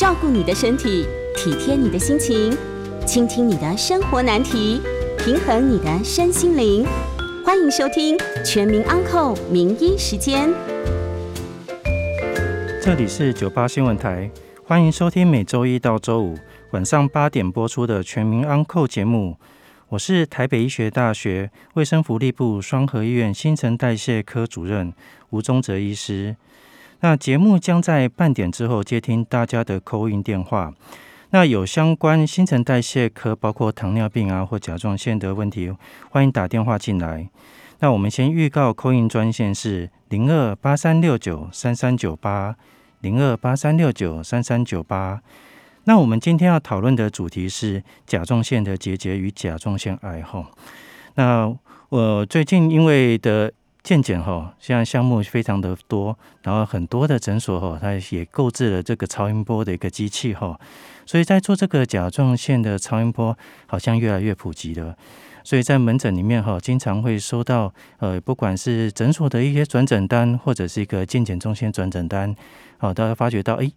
[0.00, 2.56] 照顾你的身体，体贴你的心情，
[3.06, 4.80] 倾听你的生活难题，
[5.18, 6.86] 平衡你的身心灵。
[7.44, 10.48] 欢迎收听《全民安扣名医时间》。
[12.80, 14.30] 这里是九八新闻台，
[14.64, 16.34] 欢迎收听每周一到周五
[16.70, 19.36] 晚上八点播出的《全民安扣节目。
[19.90, 24.94] 我是台北医学大学卫生福利部双河医院新陈代谢科主任
[25.28, 26.36] 吴宗泽医师。
[27.00, 30.72] 那节目将在半点之后接听大家的扣音电话。
[31.30, 35.72] 那有相关新陈代谢科，包括糖尿病啊或甲状腺的问题，
[36.10, 37.28] 欢迎打电话进来。
[37.78, 42.54] 那我们先预告扣音专线是零二八三六九三三九八
[43.00, 45.22] 零二八三六九三三九八。
[45.84, 50.44] 那我们今天要讨论的主题是甲状腺的结节与甲状腺癌哈。
[51.14, 51.50] 那
[51.88, 53.50] 我最近因为的
[53.82, 60.58] 健检哈，现在项目非常的多，然后很多的诊所哈，它也购置了这个超音波的一个机器哈，
[61.06, 64.96] 所以在做这个甲状腺的超音波，好像越来越普及了。
[65.42, 72.36] 所以在门诊里面哈，经常会收到呃，不管是诊所的一些转诊单，或者是一个健检中心转诊单，
[72.78, 73.70] 好，大家发觉到哎。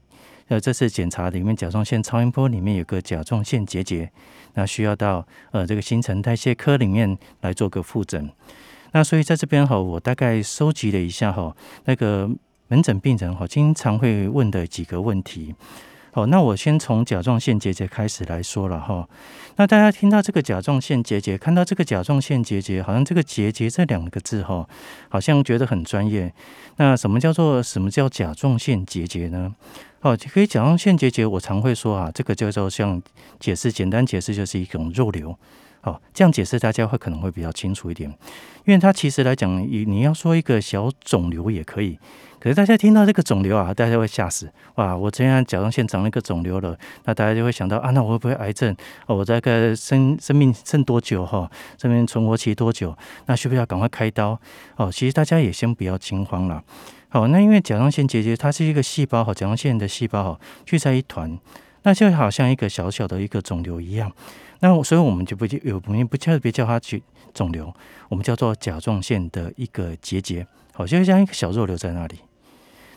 [0.50, 4.12] 呃这次检查里面甲状腺超音波里面有个甲状腺结节，
[4.56, 8.30] 那需要到呃这个新陈代谢科里面来做个复诊。
[8.94, 11.56] 那所以在这边哈，我大概收集了一下哈，
[11.86, 12.30] 那个
[12.70, 15.54] 门诊病人哈经常会问的几个问题。
[16.12, 19.10] 好，那我先从甲状腺结节开始来说了哈。
[19.56, 24.70] 那大家听到这个甲状腺结节，看到这个甲状腺结节，好像这个结节这两个字哈，
[25.10, 26.32] 好像觉得很专业。
[26.78, 29.56] 那什么叫做什么叫甲状腺结节呢？
[30.02, 33.02] 哦，可以甲状腺结节，我常会说啊，这个叫做像
[33.40, 35.36] 解释，简单解释就是一种肉瘤。
[35.84, 38.10] 哦，这样解释大家会可能会比较清楚一点，
[38.66, 41.98] 因为它其实来讲，你你要说一个小肿瘤也可以。
[42.40, 44.94] 可是大家听到这个肿瘤啊，大家会吓死哇！
[44.94, 48.76] 我这样甲状腺长了一个肿瘤了，那大家就会想到啊，那我会不会癌症？
[49.06, 51.50] 哦，我这个生生命剩多久哈？
[51.82, 52.94] 生命存活期多久？
[53.28, 54.38] 那需不需要赶快开刀？
[54.76, 56.62] 哦，其实大家也先不要惊慌了。
[57.08, 61.40] 好，那因为甲状腺结节它是一个细胞哈，甲状腺的细胞哈聚在一团，
[61.84, 64.12] 那就好像一个小小的一个肿瘤一样。
[64.64, 67.04] 那所以我们就不有我们不特别叫它去
[67.34, 67.74] 肿瘤，
[68.08, 72.20] 我们叫做甲状腺的一个结节，好，就像一个小肉瘤在那里。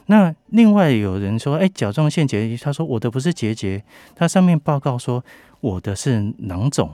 [0.07, 3.83] 那另外有人说，哎，甲状腺结节，他说我的不是结节，
[4.15, 5.25] 他上面报告说
[5.61, 6.89] 我的是囊肿。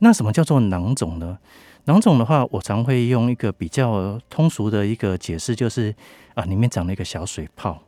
[0.00, 1.38] 那什么叫做囊肿呢？
[1.84, 5.94] 囊肿的话，我常会用一个比较通俗的一个解释，就是
[6.34, 7.82] 啊，里面长了一个小水泡。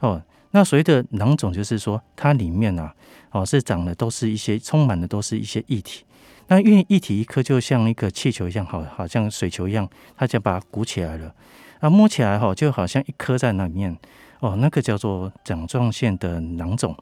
[0.00, 0.20] 哦，
[0.50, 2.94] 那所谓的囊肿，就是说它里面啊，
[3.30, 6.04] 哦是长的都是一些充满的都是一些液体。
[6.46, 9.86] 那因为液体一颗就像一个气球一样，好，好像水球一样，
[10.16, 11.34] 它就把它鼓起来了。
[11.80, 13.96] 啊，摸起来哈，就好像一颗在那里面
[14.40, 16.96] 哦，那个叫做甲状腺的囊肿。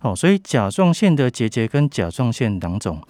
[0.00, 3.00] 哦，所以甲状腺的结节跟甲状腺囊肿，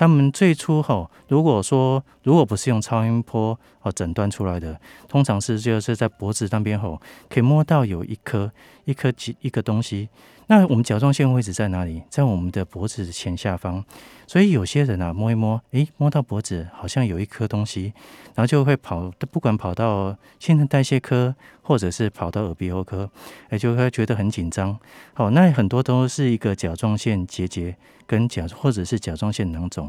[0.00, 8.50] 他们最初哈，如果说如果不是用超音波哦诊断出来的，通常是就是在脖子那边吼，可以摸到有一颗
[8.86, 10.08] 一颗几一个东西。
[10.46, 12.02] 那我们甲状腺位置在哪里？
[12.08, 13.84] 在我们的脖子前下方。
[14.26, 17.92] 所以有些人啊，摸一摸，诶，摸到脖子好像有一颗东西，
[18.34, 23.10] 然后就会跑，不管跑到新陈代谢科，或者是跑到耳鼻喉科，
[23.50, 24.78] 诶，就会觉得很紧张。
[25.12, 27.76] 好，那很多都是一个甲状腺结节
[28.10, 29.88] 跟甲或者是甲状腺囊肿，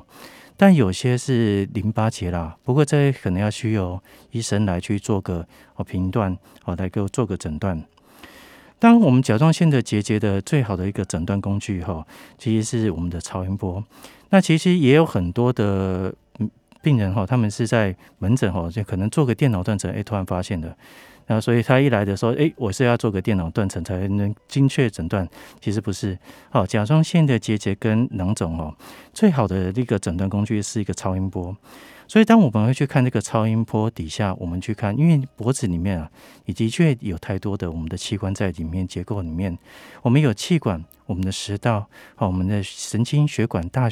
[0.56, 2.56] 但有些是淋巴结啦。
[2.64, 4.00] 不过这可能要需要
[4.30, 5.44] 医生来去做个
[5.76, 7.84] 哦评断，哦来给我做个诊断。
[8.78, 12.06] 当我们甲状腺的结节的最好的一个诊断工具哈，
[12.38, 13.84] 其实是我们的超音波。
[14.30, 16.14] 那其实也有很多的
[16.84, 20.78] 病人哈，他们是在门诊哈，就可能做个电脑断层，哎，突然发现的。
[21.32, 25.26] 那所以他一来的时候，哎，我是要做个电脑断层才能精确诊断。
[25.62, 26.18] 其实不是，
[26.50, 28.76] 好，甲状腺的结节跟囊肿哦，
[29.14, 31.56] 最好的那个诊断工具是一个超音波。
[32.12, 36.12] 所以，当我们会去看这个超音波底下，我们去看，因为脖子里面啊，
[36.44, 39.58] 也的确有太多的我们的器官在里面，结构里面，
[40.02, 43.90] 我们有气管、我们的食道、好我们的神经血管、大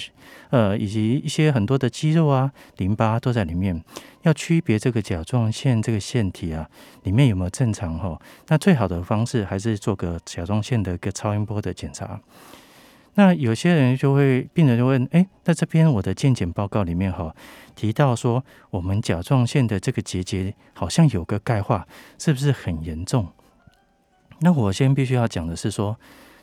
[0.50, 3.82] 呃，以及一些很多的肌肉啊、淋巴都在里面。
[4.24, 6.70] 要区别这个甲状腺这个腺体啊，
[7.04, 8.20] 里面有没有正常哈？
[8.50, 12.20] 那最好的方式还是做个甲状腺的一个超音波的检查。
[13.20, 17.36] 那有些人就会，病人就问，哎，那这边我的健检报告里面哈
[17.76, 21.86] 提到说，我们甲状腺的这个结节好像有个钙化，
[22.18, 23.28] 是不是很严重？
[24.40, 25.98] 那我先必须要讲的是说，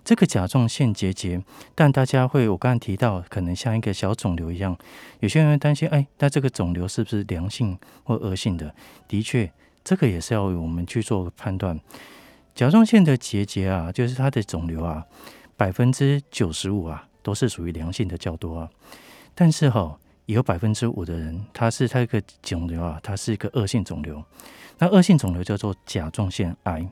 [0.05, 1.43] 这个甲状腺结节，
[1.75, 4.77] 但大家会，我刚刚提到，可能像一个小肿瘤一样，
[5.21, 8.75] 有些人会担心，哎，那这个肿瘤是不是良性或恶性的？
[9.09, 9.51] 的确，
[9.83, 11.81] 这个也是要我们去做判断。
[12.55, 15.07] 甲状腺的结节啊，就是它的肿瘤啊。
[15.57, 18.71] 百分之九十五啊都是属于良性的较多啊，
[19.35, 24.23] 但是哈，有百分之五的人，他是他一个肿瘤啊，它是一个恶性肿瘤。
[24.79, 26.89] 那恶性肿瘤叫做甲状腺癌。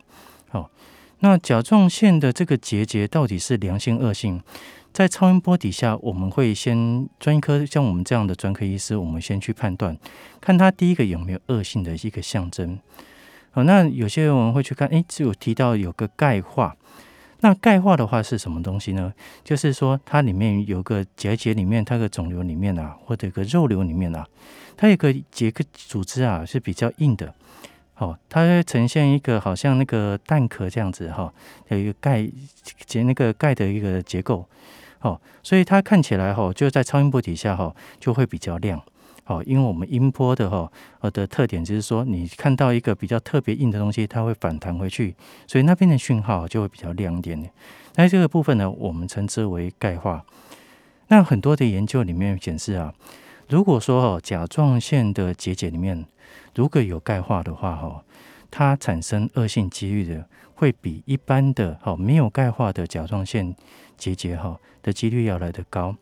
[0.49, 0.71] 好，
[1.21, 4.41] 那甲状腺的这个结节到底是良性恶性？
[4.93, 9.99] 在超音波底下，我们会先专科像我们这样的专科医师，我们先去判断，
[10.41, 12.79] 看他第一个有没有恶性的一个象征。
[13.51, 16.77] 好，那有些人会去看，诶，只有提到有个钙化，
[17.45, 19.13] 那钙化的话是什么东西呢？
[19.45, 24.27] 就是说它里面有个结节里面，它的肿瘤里面啊，或者个肉瘤里面啊，
[24.79, 27.35] 它有个结个组织啊是比较硬的。
[27.93, 31.31] 好，它呈现一个好像那个蛋壳这样子哈，
[31.69, 32.27] 有一个钙
[32.87, 34.49] 结那个钙的一个结构。
[35.01, 38.83] 哦，所以它看起来哈，就在超音波底下哈，就会比较亮。
[39.27, 45.15] 哦，因为我们音波的哈呃的特点就是说，你看到一个比较特别硬的东西，它会反弹回去，
[45.47, 47.51] 所以那边的讯号就会比较亮一点点。
[47.97, 50.25] 那这个部分呢，我们称之为钙化。
[51.09, 52.93] 那很多的研究里面显示啊，
[53.49, 56.05] 如果说哦甲状腺的结节里面
[56.55, 58.05] 如果有钙化的话哈，
[58.51, 63.55] 它产生恶性几率的会比一般的哈没有钙化的甲状腺
[63.97, 64.59] 结节哈。
[64.85, 65.97] 的几率要来得高，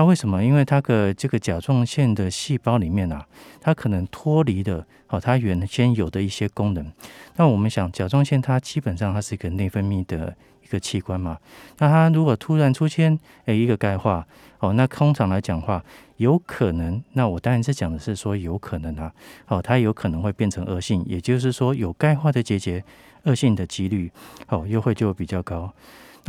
[0.00, 0.42] 那为什么？
[0.42, 3.26] 因为它的这个甲状腺的细胞里面啊，
[3.60, 6.90] 它可能脱离了哦，它原先有的一些功能。
[7.36, 11.36] 那我们想，甲状腺它基本上它是一个内分泌的一个器官嘛，
[11.80, 14.26] 那它如果突然出现诶一个钙化
[14.60, 15.84] 哦，那通常来讲话，
[16.16, 19.12] 有可能，那我当然是讲的是说有可能啊，
[19.48, 22.82] 哦，它有可能会变成恶性，也就是说有钙化的结节，
[23.24, 24.10] 恶性的几率
[24.48, 25.70] 哦又会就比较高。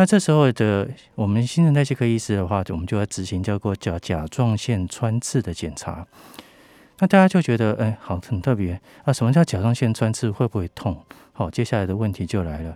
[0.02, 6.08] 那这时候的我们新陈代谢科医师的话，我们就要执行叫做甲甲状腺穿刺的检查。
[6.98, 9.14] 那大家就觉得，哎，好，很特别啊！
[9.14, 10.32] 什么叫甲状腺穿刺？
[10.32, 11.06] 会不会痛？
[11.34, 12.76] 好，接下来的问题就来了。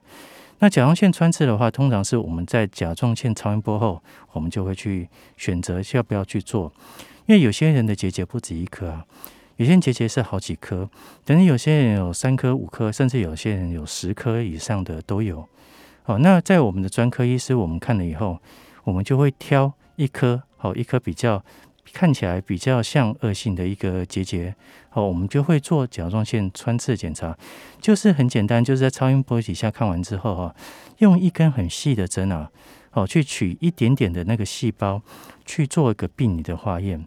[0.59, 6.71] 那甲状腺穿刺的话，通常是我们在甲状腺超音波后，我们就会去选择要不要去做。
[7.25, 9.03] 因为有些人的结节不止一颗啊，
[9.55, 10.87] 有些结节是好几颗，
[11.23, 15.49] 等于有些人有三颗、五颗，甚至有些人有十颗以上的都有。
[16.07, 18.39] 好，那在我们的专科医师，我们看了以后，
[18.83, 21.43] 我们就会挑一颗，好一颗比较
[21.93, 24.53] 看起来比较像恶性的一个结节，
[24.89, 27.35] 好，我们就会做甲状腺穿刺检查，
[27.81, 30.55] 就是很简单，就是在超音波底下看完之后，哈，
[30.99, 32.51] 用一根很细的针啊，
[32.91, 35.01] 哦，去取一点点的那个细胞
[35.43, 37.03] 去做一个病理的化验。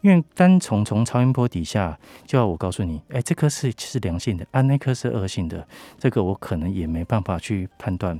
[0.00, 5.66] 因为单从从超音波底下，就要我告诉你，哎，这颗是是良性的，啊，那颗是恶性的，
[5.98, 8.18] 这个我可能也没办法去判断。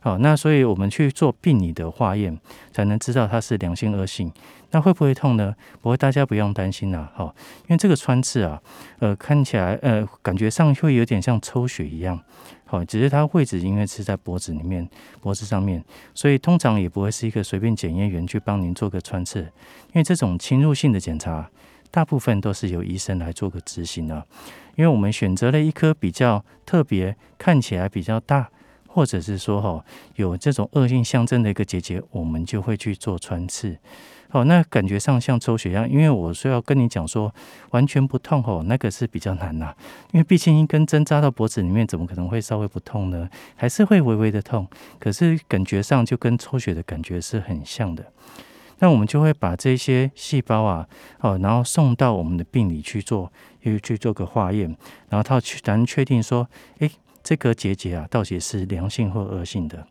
[0.00, 2.36] 好，那所以我们去做病理的化验，
[2.72, 4.32] 才能知道它是良性恶性。
[4.72, 5.54] 那会不会痛呢？
[5.80, 7.12] 不过，大家不用担心啦。
[7.14, 8.60] 好，因为这个穿刺啊，
[8.98, 12.18] 呃，看起来呃，感觉上会有点像抽血一样。
[12.64, 14.88] 好，只是它位置因为是在脖子里面，
[15.20, 15.84] 脖子上面，
[16.14, 19.40] 所以通常也不会是一个随便检验员去帮您做个穿刺。
[19.40, 21.50] 因为这种侵入性的检查，
[21.90, 24.26] 大部分都是由医生来做个执行的。
[24.76, 28.48] 因为我们选择了一颗比较特别，看起来比较大。
[28.94, 29.82] 或者是说哈
[30.16, 33.78] 有这种恶性象征的一个结节，我们就会去做穿刺。
[34.32, 37.32] 哦，那感觉上像抽血一样，因为我说要跟你讲说
[37.70, 39.74] 完全不痛哦，那个是比较难呐。
[40.12, 43.28] 因为毕竟一根针扎到脖子里面，怎么可能会稍微不痛呢？
[43.54, 44.66] 还是会微微的痛，
[44.98, 48.04] 可是感觉上就跟抽血的感觉是很像的。
[48.78, 50.88] 那我们就会把这些细胞啊，
[51.20, 54.76] 哦，然后送到我们的病理去做，又去做个化验，
[55.08, 56.48] 然后他去才能确定说，
[56.80, 56.90] 诶。
[57.24, 59.86] 这个结节啊，到底是良性或恶性的？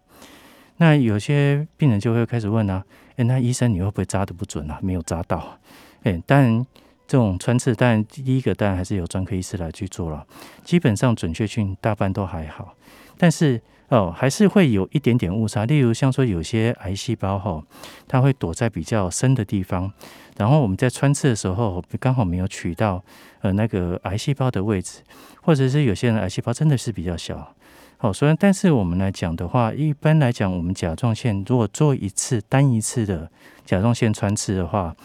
[0.76, 2.84] 那有些病人就会开始问啊，
[3.24, 4.80] 那医生你会不会扎的不准啊？
[4.82, 5.60] 没有扎到，
[6.04, 6.66] 诶，当然
[7.08, 10.26] 这种穿刺，当然第一个当然还是由专科医师来去做了，
[10.64, 12.76] 基本上准确性大半都还好，
[13.18, 13.62] 但是。
[13.92, 15.66] 哦，还是会有一点点误差。
[15.66, 17.62] 例如像说有些癌细胞哈，
[18.08, 19.92] 它会躲在比较深的地方，
[20.38, 23.04] 然后我们在穿刺的时候刚好没有取到
[23.42, 25.02] 呃那个癌细胞的位置，
[25.42, 27.54] 或者是有些人癌细胞真的是比较小。
[28.02, 33.30] 好，虽然但是我们来讲的话，一般来讲，我们甲状腺如果做一次单一次的
[33.64, 34.96] 甲状腺穿刺的话，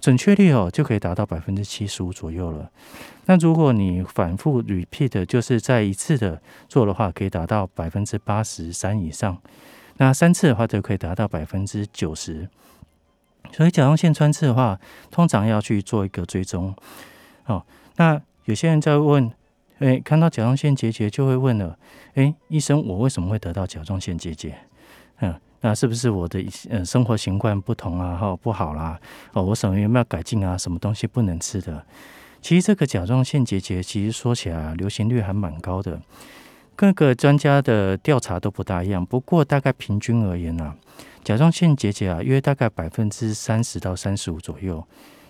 [0.00, 2.70] 准确率哦就可以达到百分之七十五左右了。
[3.24, 9.36] 那如果你反复 repeat，就是在一次的做的话，可以达到百分之八十三以上。
[9.96, 12.48] 那三次的话，就可以达到百分之九十。
[13.50, 14.78] 所以甲状腺穿刺的话，
[15.10, 16.72] 通常要去做一个追踪。
[17.46, 19.32] 哦，那有些人在问，
[19.84, 21.78] 诶，看到甲状腺结节就会问了，
[22.14, 24.56] 诶，医生，我为什么会得到甲状腺结节？
[25.20, 28.16] 嗯，那是不是我的呃生活习惯不同啊？
[28.16, 28.98] 哈，不好啦？
[29.34, 30.56] 哦，我什么有没有改进啊？
[30.56, 31.84] 什么东西不能吃的？
[32.40, 36.00] 其实这个甲状腺结节，其实说起来流行率还蛮高的，
[36.74, 39.04] 各个专家的调查都不大一样。
[39.04, 40.74] 不过大概平均而言呢，
[41.22, 44.82] 甲状腺结节啊，约大概百分之三十到三十五左右，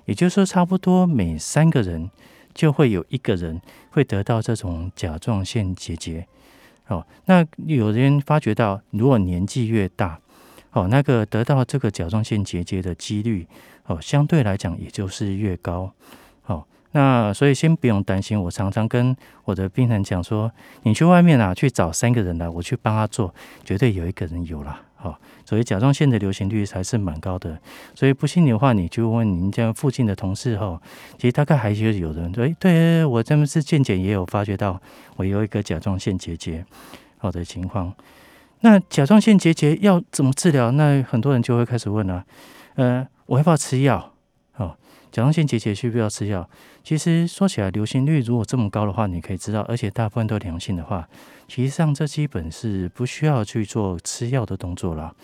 [0.05, 2.09] 也就是说，差不多每三个人
[2.55, 6.27] 就会有一个人会得到这种甲状腺结节。
[6.87, 10.21] 哦，那有人发觉到，如果年纪越大，
[10.73, 13.47] 哦，那个得到这个甲状腺结节的几率，
[13.87, 15.91] 哦，相对来讲也就是越高。
[16.45, 18.39] 哦，那所以先不用担心。
[18.39, 23.35] 我常常跟我的病人讲说，你去外面啊，去找三个人来，我去帮他做，
[23.65, 24.79] 绝对有一个人有了。
[25.05, 27.59] 好，所以甲状腺的流行率还是蛮高的。
[27.95, 30.81] 所以不信的话，你就问您家附近的同事哈，
[31.19, 34.81] 其实大概还是有人对，对我这边是健检也有发觉到，
[35.17, 36.65] 我有一个甲状腺结节
[37.19, 37.93] 好的情况。
[38.61, 40.71] 那甲状腺结节要怎么治疗？
[40.71, 42.25] 那很多人就会开始问了，
[42.77, 44.14] 呃，我要不要吃药？
[45.15, 46.51] 甲状腺结节需不需要吃药？
[46.83, 51.09] 其实说起来，流行率如果这么高的话，你可以知道，而且大部分都良性的话。
[51.47, 55.15] 其实上，这基本是不需要去做吃药的动作了。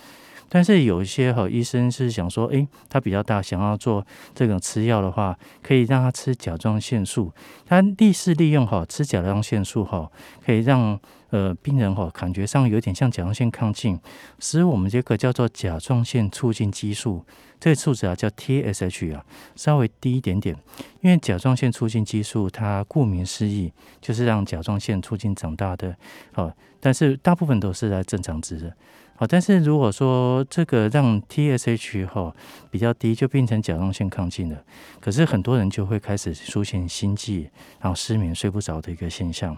[0.51, 4.05] 但是有一些哈医生是想说，诶，他比较大，想要做
[4.35, 7.33] 这种吃药的话，可以让他吃甲状腺素。
[7.65, 10.11] 他利是利用哈吃甲状腺素哈，
[10.45, 10.99] 可以让
[11.31, 13.99] 呃病人哈感觉上有点像甲状腺亢进，
[14.41, 17.25] 使我们这个叫做甲状腺促进激素。
[17.61, 19.23] 这个数值啊叫 TSH 啊，
[19.55, 20.57] 稍微低一点点，
[21.03, 25.95] 因为甲状腺促进激素它顾名思义就是让甲状腺促进长大的，
[26.33, 28.75] 好，但是大部分都是在正常值的，
[29.21, 32.35] 好，但是如果说这个让 TSH 哈
[32.71, 34.65] 比较低，就变成甲状腺亢进了，
[34.99, 37.51] 可是很多人就会开始出现心悸，
[37.81, 39.55] 然后失眠睡不着的一个现象，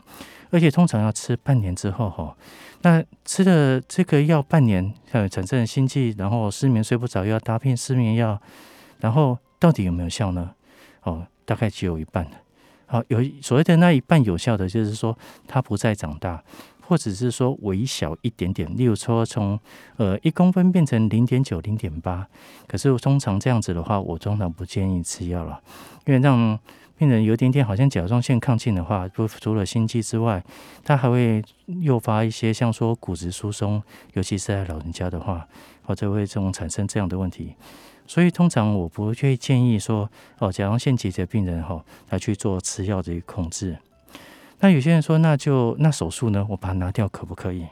[0.51, 2.37] 而且通常要吃半年之后哈。
[2.81, 8.43] 那吃了这个药半年，呃，产生心悸，然后失眠睡不着，又要搭配失眠药，
[8.99, 10.57] 然后到底有没有效呢？
[11.05, 12.27] 哦，大概只有一半
[12.87, 15.17] 好，有所谓的那一半有效的，就是说
[15.47, 16.43] 它不再长大，
[16.87, 19.59] 或者是说微小一点点，例如说从
[19.97, 22.27] 呃一公分变成零点九、零点八。
[22.67, 25.63] 可是通常这样子的话，我通常不建议吃药了，
[26.07, 26.59] 因为让。
[26.99, 30.45] 病人有点点好像甲状腺亢进的话，不除了心悸之外，
[30.85, 31.43] 它还会
[31.81, 35.49] 诱发一些像说骨质疏松，尤其是在老人家的话，
[35.83, 37.57] 或者会这种产生这样的问题。
[38.07, 40.09] 所以通常我不会建议说
[40.39, 43.77] 哦，甲状腺结节病人哈来去做吃药的一个控制。
[44.63, 46.47] 那有些人说，那就那手术呢？
[46.49, 47.67] 我把它拿掉可不可以？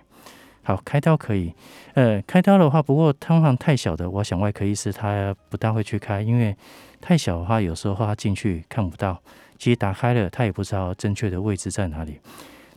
[0.64, 1.54] 好，开刀可以。
[1.94, 6.54] 呃，开刀的话，不过通常太小的，我想外科医师他不大会去开，因为。
[7.00, 9.18] 太小的话，有时候他进去看不到，
[9.56, 12.20] 其实打开了他也不知道正确的位置在哪里。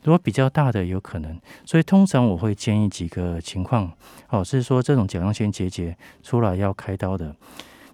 [0.04, 3.92] 如果比较大的有可能，所以通常我会建议几个情况，
[4.30, 7.36] 哦，是说这种甲状腺结节出来要开刀的。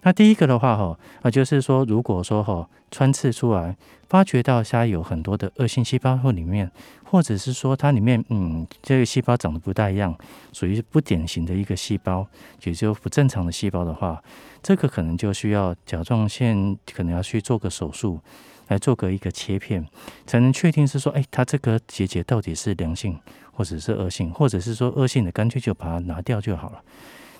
[0.02, 3.76] 那第一个的话，哈，啊，就是说如果说哈穿刺出来，
[4.08, 6.70] 发觉到它有很多的恶性细胞或里面，
[7.04, 10.16] 或者是说它里面嗯这个细胞长得不大一样，
[10.52, 12.26] 属于不典型的一个细胞，
[12.64, 14.22] 也就不正常的细胞的话。
[14.62, 18.20] 这个可能就需要甲状腺可能要去做个手术，
[18.68, 19.86] 来做个一个切片，
[20.26, 23.18] 才能确定是说，哎，它这个结节到底是良性
[23.52, 26.82] 或者是恶性，或者是说恶性的，干脆就把它拿掉就好了。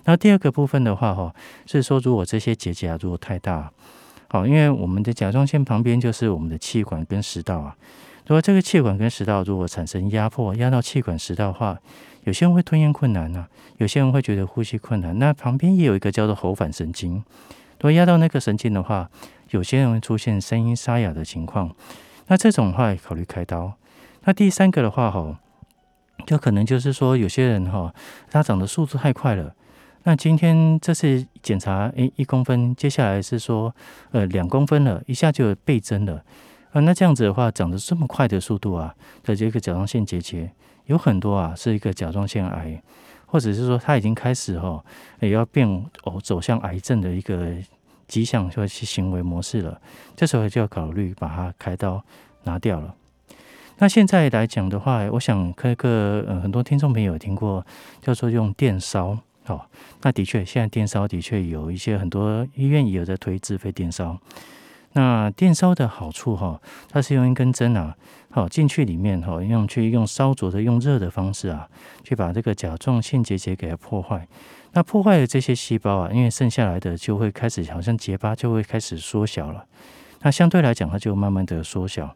[0.05, 1.35] 那第二个部分的话，哈，
[1.67, 3.71] 是说如果这些结节啊如果太大，
[4.29, 7.77] 好，因为我们的甲状腺旁边就是我们的气管跟食道啊，
[8.27, 11.79] 如果这个气管跟食道如果产生压迫，压到气管食道的话。
[12.25, 13.47] 有些人会吞咽困难呐，
[13.79, 15.19] 有些人会觉得呼吸困难。
[15.19, 19.09] 那旁边也有一个叫做喉返神经，如果压到那个神经的话，
[19.53, 21.75] 有些人会出现声音沙哑的情况。
[22.27, 23.73] 那这种话考虑开刀。
[24.25, 25.39] 那第三个的话，哈，
[26.27, 27.95] 就可能就是说有些人哈，
[28.31, 29.55] 他长的速度太快了。
[30.05, 33.75] 那今天这次检查，诶，一公分，接下来是说，
[34.13, 36.25] 呃，两公分了，一下就倍增了。
[36.73, 40.51] 啊，那这样子的话，长得这么快的速度啊，的这个甲状腺结节。
[40.87, 42.83] 有很多啊，是一个甲状腺癌，
[43.27, 44.83] 或者是说它已经开始哈，
[45.21, 45.69] 也要变
[46.05, 47.55] 哦走向癌症的一个
[48.09, 49.81] 迹象或是行为模式了。
[50.17, 52.03] 这时候就要考虑把它开刀
[52.45, 52.95] 拿掉了。
[53.79, 57.65] 那现在来讲的话，我想各个呃很多听众朋友听过
[58.01, 59.17] 叫做用电烧，
[59.47, 59.63] 哦，
[60.03, 64.19] 那的确现在电烧的确有一些很多医院也有在推自费电烧。
[64.93, 67.97] 那电烧的好处哈，它是用一根针啊。
[68.33, 71.69] 好，进去里面哈，用去用烧灼的、用热的方式啊，
[72.05, 74.27] 去把这个甲状腺结节给它破坏。
[74.73, 79.65] 那破坏的这些细胞啊，因为剩下来的就会开始好像结疤，就会开始缩小了。
[80.23, 82.15] 那相对来讲，它就慢慢的缩小。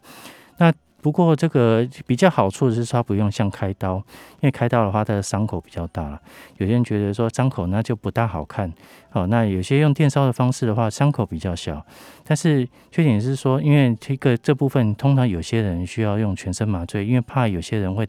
[0.59, 0.73] 那
[1.05, 6.19] 不过这个比较好处的是，它不用像开刀，因为开刀的话，它的伤口比较大了。
[6.57, 8.73] 有些人觉得说伤口那就不大好看，
[9.11, 11.85] 好，那有些用电烧的方式的话，伤口比较小。
[12.25, 18.09] 但是缺点是说，因为这个这部分通常有些人需要用全身麻醉，因为怕有些人会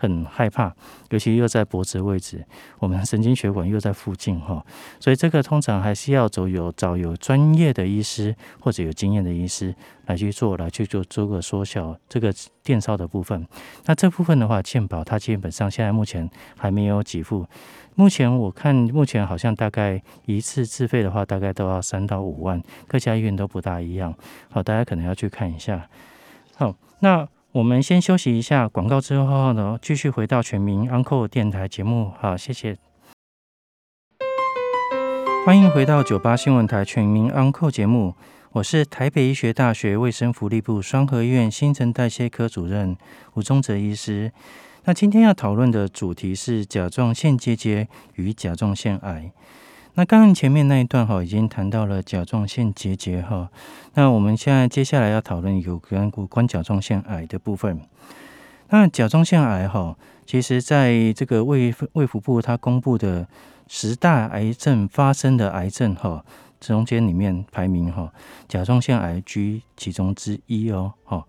[0.00, 0.74] 很害怕，
[1.10, 2.42] 尤其又在脖子位置，
[2.78, 4.64] 我们神经血管又在附近哈，
[4.98, 9.74] 所以这个通常还是要走有找有专业的医师或者有经验的医师
[10.06, 13.46] 来去做，来去做做个缩小这个电烧的部分。
[13.84, 17.46] 那这部分的话，健保它基本上现在目前还没有给付。
[17.96, 24.14] 目前我看，目前好像大概一次自费的话，大概都要三到五万，各家医院都不大一样。
[24.50, 25.86] 好，大家可能要去看一下。
[26.56, 32.12] 好，那我们先休息一下广告之后呢，继续回到全民安 e 电台节目。
[32.20, 32.78] 好，谢谢。
[35.44, 38.14] 欢迎回到九八新闻台全民安 e 节目，
[38.52, 42.96] 我是台北医学大学卫生福利部双河医院新陈代谢科主任
[43.34, 44.30] 吴宗泽医师。
[44.84, 49.32] 那今天要讨论的主题是甲状腺结节与甲状腺癌。
[49.94, 53.50] 那刚刚前面那一段哈，已经谈到了甲状腺结节哈。
[53.94, 57.80] 那我们现在接下来要讨论有关关甲状腺癌的部分。
[58.68, 63.26] 那甲状腺癌哈，其实在这个卫卫福部它公布的
[63.66, 66.24] 十大癌症发生的癌症哈
[66.60, 68.12] 中间里面排名哈，
[68.48, 71.26] 甲状腺癌居其中之一哦哈。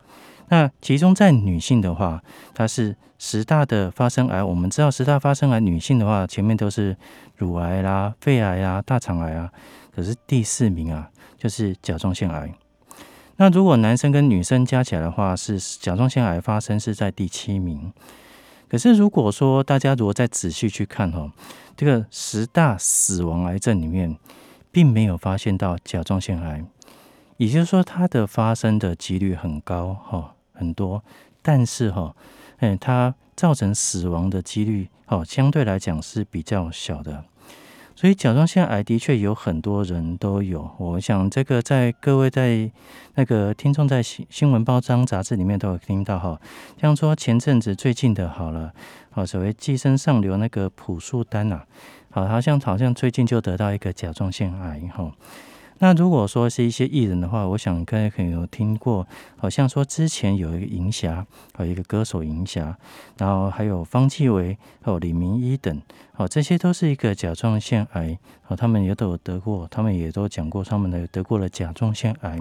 [0.52, 2.22] 那其中在女性的话，
[2.54, 4.44] 它是十大的发生癌。
[4.44, 6.98] 我们知道十大发生癌，女性的话前面都是
[7.38, 9.50] 乳癌啦、肺癌啊、大肠癌啊，
[9.96, 12.54] 可是第四名啊就是甲状腺癌。
[13.38, 17.94] 那如果男生跟女生加起来的话，是甲状腺癌发生是在第七名。
[18.68, 21.32] 可是如果说大家如果再仔细去看哈，
[21.78, 24.18] 这个十大死亡癌症里面，
[24.70, 26.66] 并没有发现到甲状腺癌，
[27.38, 30.36] 也就是说它的发生的几率很高哈。
[30.62, 31.04] 很多，
[31.42, 32.16] 但是哈，
[32.60, 37.26] 嗯，它造成死亡的几率，哦，相对来讲是比较小的。
[37.96, 40.70] 所以甲状腺癌的确有很多人都有。
[40.78, 42.72] 我想这个在各位在
[43.16, 46.40] 那个听众在新新闻报章杂志里面都有听到哈。
[46.80, 48.72] 像说前阵子最近的好了，
[49.10, 51.64] 好所谓寄生上流那个朴树丹呐，
[52.12, 55.12] 好好像好像最近就得到一个甲状腺癌哈。
[55.84, 61.26] 那如果说是一些艺人的话，我想各位可能有听过，好像说之前有一个银霞，
[61.58, 62.78] 有一个歌手银霞，
[63.18, 65.82] 然后还有方季韦、还有李明一等，
[66.14, 72.40] 好，这些都是一个甲状腺癌，好，他们也都得过，他们也都讲过他们的得过了甲状腺癌，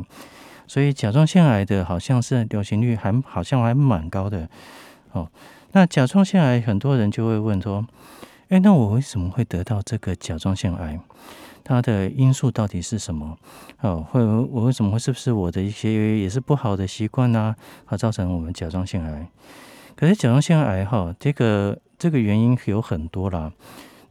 [0.66, 4.50] 所以甲状腺癌的好像是流行率还好像还蛮高的，
[5.12, 5.26] 哦，
[5.72, 7.86] 那甲状腺癌很多人就会问说，
[8.50, 11.00] 哎，那我为什么会得到这个甲状腺癌？
[11.64, 13.38] 它的因素到底是什么？
[13.80, 17.54] 哦，会我为什么会是不是我的一些也是不好的习惯呢？
[17.86, 19.28] 而造成我们甲状腺癌？
[19.96, 23.52] 可是甲状腺癌哈，这个这个原因有很多啦。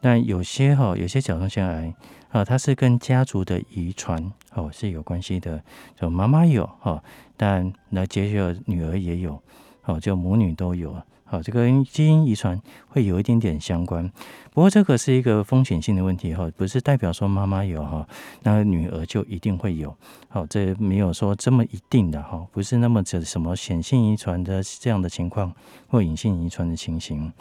[0.02, 1.94] 但有些哈，有些甲状腺癌
[2.30, 5.62] 啊，它是跟家族的遗传哦是有关系的。
[6.00, 7.04] 就妈妈有哈，
[7.36, 9.42] 但那接着女儿也有，
[9.86, 10.96] 哦，就母女都有。
[11.26, 14.12] 好，这个基因遗传会有一点点相关，
[14.52, 18.08] 不过这个是一个风险性的问题哈，不是代表说妈妈有哈，
[18.44, 19.96] 那女儿就一定会有。
[20.28, 25.54] 好，这没有说这么一定的哈，不是那么这什么显性遗传的这样的情况
[25.88, 27.32] 或隐性遗传的情形。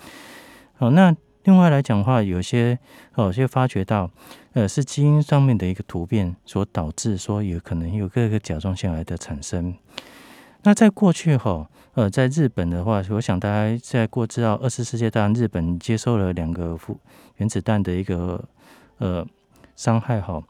[0.77, 2.79] 好，那另外来讲的话，有些
[3.15, 4.11] 哦，就发觉到
[4.53, 9.75] 呃，是基因上面的一个突变所导致说有可能有各个甲状腺癌的产生。
[10.63, 11.69] 那在过去哈。
[11.95, 16.97] 呃，在日本的话，我想大家在过知道二次世界大战，日本接受了两个原
[17.39, 18.45] 原子弹的一个
[18.99, 19.27] 呃
[19.75, 20.41] 伤害哈。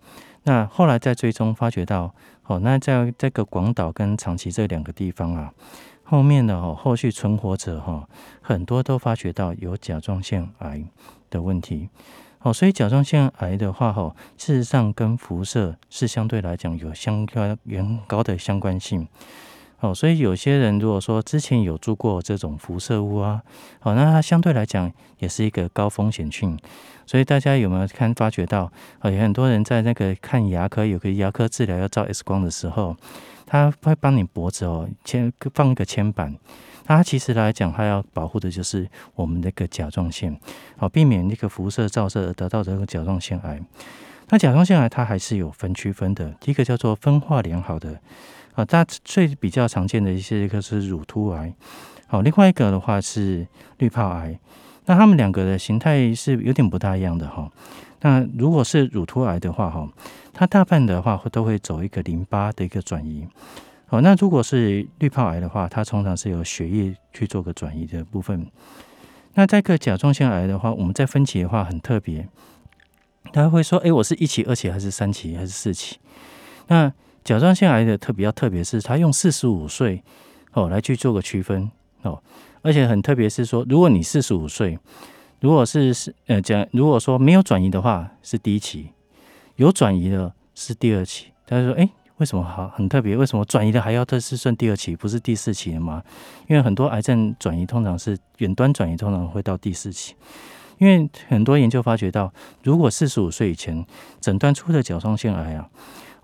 [0.43, 5.51] 那后来在最终发觉到，哦，那在这个广岛跟长崎这两个地方啊，
[6.05, 8.07] 后面的哦后续存活者哈，
[8.43, 10.85] 很多都发觉到有甲状腺癌
[11.31, 11.89] 的问题。
[12.41, 19.09] 哦，所以甲状腺癌的话哈，事实上跟辐射是相对来讲有相关原高的相关性。
[19.81, 23.43] 哦，所以有些人如果说之前有住过这种辐射屋啊，
[23.79, 26.59] 好，那它相对来讲也是一个高风险群。
[27.07, 28.71] 所以大家有没有看发觉到？
[29.01, 32.95] 哦，有很多人在那个看牙科，有个牙科治疗要照 X 光的时候，
[33.47, 36.37] 他会帮你脖子哦牵放一个铅板。
[36.85, 40.39] 它其实来讲，它要保护的就是我们那个甲状腺，
[40.77, 43.61] 好，避免那个辐射照射而得到这个甲状腺癌。
[44.31, 48.01] 那甲状腺癌它还是有分区分的，第一个叫做分化良好的。
[48.59, 51.55] 啊，大最比较常见的一些一个是乳突癌，
[52.09, 54.37] 好，另外一个的话是滤泡癌，
[54.87, 57.49] 那他们两个的形态是有点不大一样的哈。
[58.01, 59.89] 那如果是乳突癌的话哈，
[60.33, 63.29] 它大半的话会都会走一个淋巴的一个转移，
[63.87, 68.45] 好，那如果是滤泡癌的话，它通常是由血液去做个转移的部分。
[69.35, 72.29] 那这个甲状腺癌的话，我们在分期的话很特别，
[73.33, 75.99] 他会说，哎，我是一期、二期还是三期还是四期？
[76.67, 76.93] 那
[77.29, 80.03] 甲状腺癌的特比较特别，是它用四十五岁
[80.55, 82.23] 哦来去做个区分哦
[82.63, 84.79] 而且很特别是说，如果你四十五岁，
[85.41, 88.93] 如果是是呃讲，如果说没有转移的话是第一期，
[89.57, 91.27] 有转移的是第二期。
[91.47, 91.87] 他说：“哎，
[92.17, 93.15] 为什么好很特别？
[93.15, 96.03] 为什么转移的还要这是算第二期，不是第四期的吗？
[96.47, 100.15] 因为很多癌症转移通常是远端转移，通常会到第四期。
[100.79, 103.85] 因为很多研究发觉到，如果四十五岁以前
[104.19, 105.69] 诊断出的甲状腺癌啊，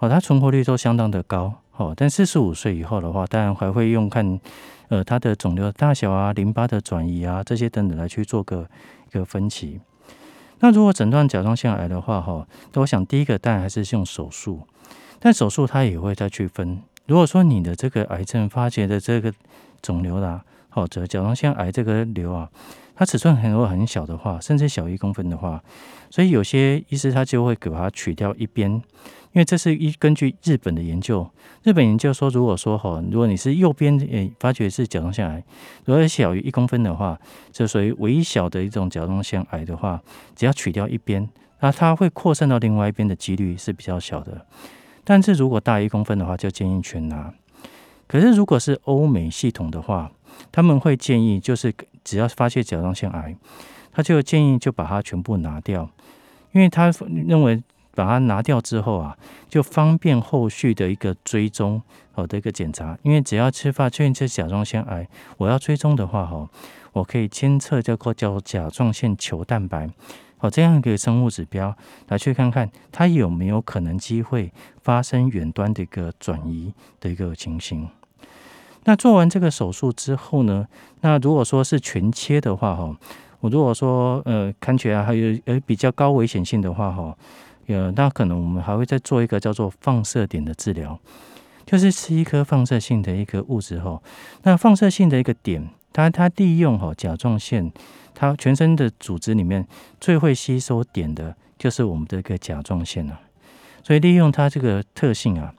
[0.08, 1.54] 它存活率都相当的高。
[1.76, 4.40] 哦，但四十五岁以后的话，当然还会用看。”
[4.88, 8.68] 呃，它的肿瘤的大小啊、淋巴的转移啊，这些等等来去做个
[9.08, 9.80] 一个分期。
[10.60, 14.60] 那如果诊断甲状腺癌的话，哈，那我想第一个当然还是用手术，
[15.18, 16.82] 但手术它也会再去分。
[17.06, 19.32] 如果说你的这个癌症发觉的这个
[19.80, 22.50] 肿瘤啦，或者甲状腺癌这个瘤啊，
[22.94, 25.62] 它尺寸很多很小的话，甚至小一公分的话，
[26.10, 28.82] 所以有些医师他就会给它取掉一边。
[29.34, 31.28] 因为这是一根据日本的研究，
[31.64, 35.42] 日本研究说，如果说哈，如果你是右边诶发觉是甲状腺癌，
[35.84, 37.18] 如果小于一公分的话，
[37.50, 40.00] 就属于微小的一种甲状腺癌的话，
[40.36, 44.46] 只要取掉一边，那它会扩散到另外一边的几率是比较小的。
[45.02, 47.34] 但是如果大于一公分的话，就建议全拿。
[48.06, 50.12] 可是如果是欧美系统的话，
[50.52, 53.36] 他们会建议就是只要发现甲状腺癌，
[53.92, 55.90] 他就建议就把它全部拿掉，
[56.52, 56.92] 因为他
[57.26, 57.60] 认为。
[57.94, 59.16] 把它拿掉之后啊，
[59.48, 61.80] 就方便后续的一个追踪
[62.12, 62.98] 好的一个检查。
[63.02, 66.48] 因为只要吃发确认是甲状腺癌，我要追踪的话哈，
[66.92, 69.88] 我可以监测这个叫甲状腺球蛋白，
[70.38, 71.76] 好这样一个生物指标
[72.08, 74.52] 来去看看它有没有可能机会
[74.82, 77.88] 发生远端的一个转移的一个情形。
[78.84, 80.66] 那做完这个手术之后呢，
[81.00, 82.94] 那如果说是全切的话哈，
[83.40, 87.16] 我如果说呃看起来还有呃比较高危险性的话哈。
[87.66, 90.98] 有，那可能我们还会再做一个叫做放射点的治疗，
[91.64, 94.02] 就是吃一颗放射性的一个物质后，
[94.42, 97.72] 那放射性的一个点，它它利用哈甲状腺，
[98.14, 99.66] 它全身的组织里面
[100.00, 103.18] 最会吸收点的就是我们的一个甲状腺啊，
[103.82, 105.54] 所以利用它这个特性啊，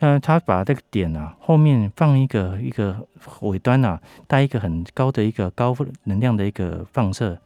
[0.00, 3.06] 那它把这个点啊后面放一个一个
[3.40, 7.38] 尾端啊带一个很高的一个高能量的一个放射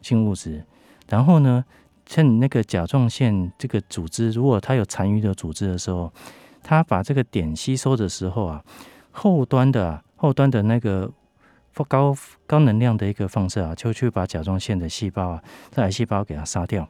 [0.00, 0.64] 性物质，
[1.08, 1.64] 然后呢。
[2.08, 6.10] 趁那个甲状腺这个组织，如果它有残余的组织的时候，
[6.62, 8.64] 它把这个碘吸收的时候啊，
[9.10, 11.12] 后端的后端的那个
[11.86, 12.16] 高
[12.46, 16.88] 高能量的一个放射啊，就去把甲状腺的细胞啊，这癌细胞给它杀掉。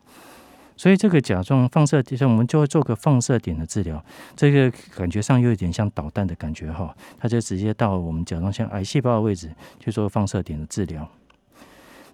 [0.76, 4.00] 所以这个甲状放射，我们就会做个放射点的治疗。
[4.36, 9.50] 这个感觉上又有点像导弹的感觉哈，它就直接到我们甲状腺癌细胞的位置
[9.80, 11.08] 去做放射点的治疗。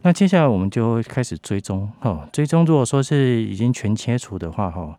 [0.07, 4.99] 那接下来我们就会开始追踪哈，追踪如果说是已经全切除的话哈，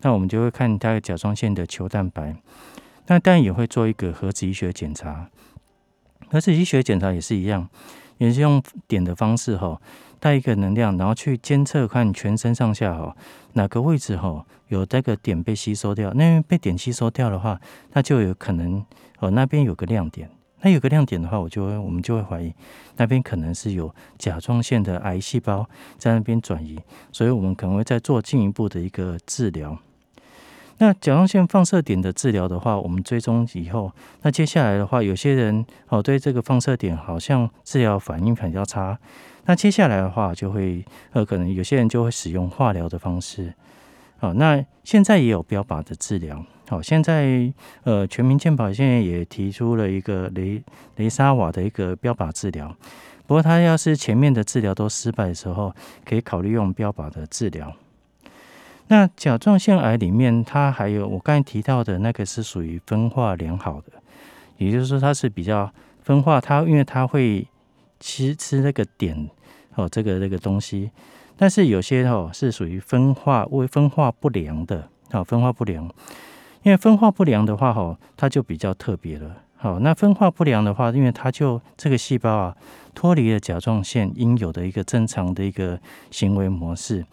[0.00, 2.34] 那我们就会看它甲状腺的球蛋白，
[3.08, 5.28] 那当然也会做一个核磁医学检查，
[6.30, 7.68] 核磁医学检查也是一样，
[8.16, 9.78] 也是用点的方式哈，
[10.18, 13.14] 带一个能量，然后去监测看全身上下哈
[13.52, 17.60] 哪个位置哈有这个点被吸收掉，那被点吸收掉的话，
[17.92, 18.82] 那就有可能
[19.18, 20.30] 哦那边有个亮点。
[20.62, 22.52] 那有个亮点的话，我就会我们就会怀疑
[22.96, 26.78] 那边可能是有甲状腺的癌细胞在那边转移，
[27.12, 29.78] 所以我们可能会再做进一步的一个治疗。
[30.78, 33.92] 那甲状腺放射点的治疗的话，我们追踪以后，
[34.22, 38.98] 那接下来的话，有些人哦对这个放射点好像治疗反应比较差，
[39.44, 43.54] 那接下来的话就会呃可能有些人就会使用化疗的方式。
[44.18, 46.44] 好，那现在也有标靶的治疗。
[46.68, 47.52] 好，现在
[47.84, 50.60] 呃，全民健保现在也提出了一个雷
[50.96, 52.74] 雷沙瓦的一个标靶治疗。
[53.26, 55.74] 不过，他要是前面的治疗都失败的时候，
[56.04, 57.72] 可以考虑用标靶的治疗。
[58.88, 63.92] 那甲状腺癌里面，它还有我刚才提到的那个是属于分化良好的，
[64.58, 67.46] 也就是说它是比较分化，它因为它会
[67.98, 69.28] 吃吃那个点
[69.74, 70.90] 哦，这个这个东西。
[71.36, 75.92] 但是有些哦是属于分化为分化不良的，好分化不良。
[76.66, 79.36] 因为分化不良的话，哈，它就比较特别了。
[79.54, 82.56] 好，那分化不良的话，因为它就这个细胞啊，
[82.92, 85.78] 脱离了甲状腺应有的一个正常的一个
[86.10, 87.06] 行为模式，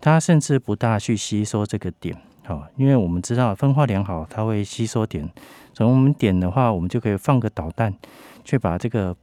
[0.00, 2.20] 它甚至不大去吸收这个点。
[2.44, 5.30] 好，因为我们知道分化良好，它会吸收点。
[5.72, 7.94] 从我们点的话，我们就可以放个导弹，
[8.44, 9.14] 去把这个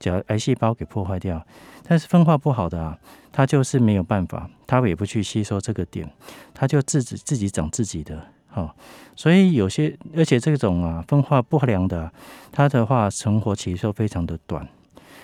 [0.00, 1.40] 甲癌细胞给破坏掉。
[1.86, 2.98] 但是分化不好的啊，
[3.30, 6.12] 它就是没有办法，它也不去吸收这个点，
[6.52, 8.26] 它就自己自己长自己的。
[8.50, 8.74] 好，
[9.14, 12.12] 所以有些，而且这种啊分化不良的，
[12.50, 14.68] 它的话存活期就非常的短，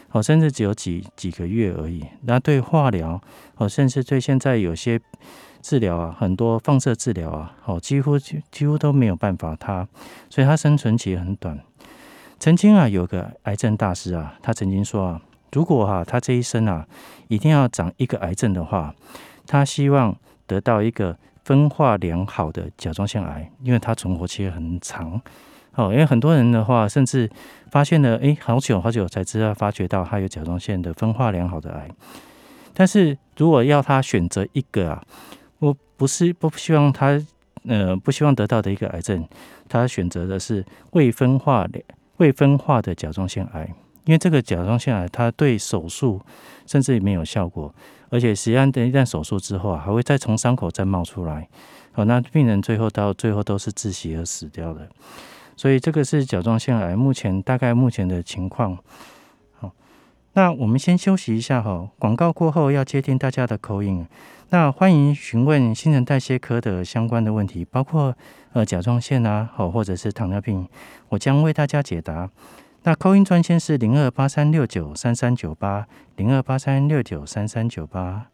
[0.08, 2.04] 好，甚至只有几几个月而已。
[2.22, 3.20] 那对化疗，
[3.56, 5.00] 哦，甚至对现在有些
[5.60, 9.86] 治疗啊，很多放射治疗啊，哦，几乎几乎都没有办法它，
[10.30, 11.58] 所以它生存期很短。
[12.38, 16.86] 曾经啊，有个癌症大师啊，他曾经说啊，如果哈他这一生啊
[17.28, 18.94] 一定要长一个癌症的话，
[19.46, 20.14] 他希望
[20.46, 25.22] 得到一个分化良好的甲状腺癌，因为它存活期很长。
[25.76, 27.30] 哦，因为很多人的话，甚至
[27.70, 31.88] 发现了，哎，好久好久才知道发觉到他有甲状腺的分化良好的癌。
[32.74, 35.00] 但是如果要他选择一个啊，
[35.60, 37.22] 我不是不希望他
[37.64, 39.24] 呃不希望得到的一个癌症，
[39.68, 41.64] 他选择的是未分化
[42.16, 43.72] 未分化的甲状腺癌，
[44.04, 46.20] 因为这个甲状腺癌它对手术
[46.66, 47.72] 甚至没有效果，
[48.08, 51.48] 而且实际上等一旦手术之后啊，还会再从伤口再冒出来。
[51.92, 54.88] 好，那病人最后到最后都是窒息而死掉的。
[55.56, 58.78] 所以这个是甲状腺癌目前大概目前的情况。
[59.58, 59.72] 好，
[60.34, 64.06] 那我们先休息一下哈，广告过后要接听大家的口音。
[64.50, 68.14] 那欢迎询问新陈代谢科的相关的问题，包括
[68.52, 70.68] 呃甲状腺啊，好或者是糖尿病，
[71.08, 72.30] 我将为大家解答。
[72.86, 78.28] 那扣音专线是零二八三六九三三九八零二八三六九三三九八。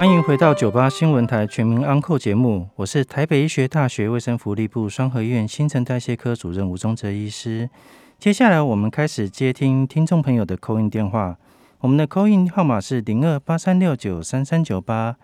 [0.00, 7.70] 欢迎回到九八新闻台全民安扣节目，我是台北医学大学卫生福利部双合医院新陈代谢科主任吴宗哲医师。
[8.18, 11.36] 接下来我们开始接听听众朋友的扣音电话，
[11.78, 15.14] 我们的扣音号码是零二八三六九三三九八。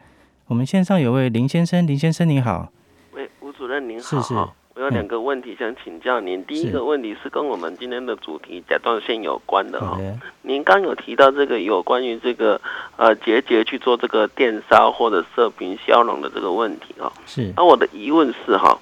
[0.47, 2.73] 我们线上有位林先生，林先生你好。
[3.15, 4.23] 喂，吴主任您好。
[4.23, 4.35] 是是。
[4.79, 6.45] 我有两个问题想请教您。
[6.45, 9.99] 第一个问题是跟我们今天的主题甲状腺有关的哈。
[10.43, 12.61] 您刚有提到这个有关于这个
[12.97, 17.13] 呃结节去做这个电烧或者射频消融的这个问题哈。
[17.27, 17.53] 是。
[17.57, 18.79] 那我的疑问是哈，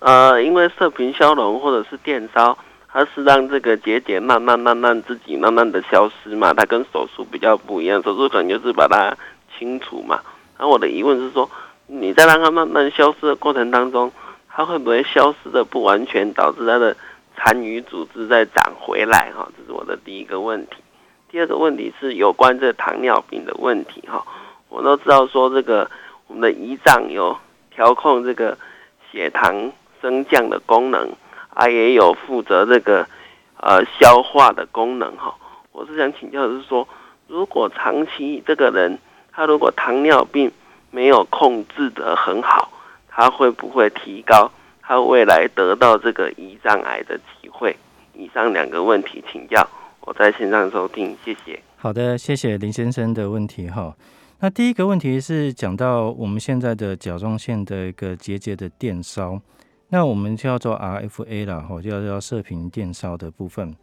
[0.00, 9.16] 呃，因为射频消融或者是电烧，它是让这个结节慢慢慢慢自己慢慢的消失嘛，它跟手术比较不一样，手术可能就是把它
[9.56, 10.20] 清除嘛。
[10.58, 11.50] 那我的疑问是说，
[11.86, 14.12] 你在让它慢慢消失的过程当中。
[14.58, 16.96] 它会不会消失的不完全，导致它的
[17.36, 19.30] 残余组织再长回来？
[19.30, 20.78] 哈，这是我的第一个问题。
[21.30, 24.02] 第二个问题是有关这糖尿病的问题。
[24.08, 24.26] 哈，
[24.68, 25.88] 我都知道说这个
[26.26, 27.38] 我们的胰脏有
[27.70, 28.58] 调控这个
[29.12, 29.70] 血糖
[30.02, 31.08] 升降的功能，
[31.54, 33.06] 啊，也有负责这个
[33.60, 35.16] 呃消化的功能。
[35.16, 35.36] 哈，
[35.70, 36.88] 我是想请教的是说，
[37.28, 38.98] 如果长期这个人
[39.30, 40.50] 他如果糖尿病
[40.90, 42.72] 没有控制得很好。
[43.18, 44.48] 他会不会提高
[44.80, 47.76] 他未来得到这个胰脏癌的机会？
[48.14, 49.68] 以上两个问题请教，
[50.02, 51.60] 我在线上收听，谢谢。
[51.78, 53.96] 好的，谢谢林先生的问题哈。
[54.38, 59.40] 那第一个问题是讲到我们现在的甲状腺的一个结节的电烧，
[59.88, 63.74] 那我们叫做 RFA 啦，哈，叫叫射频电烧的部分。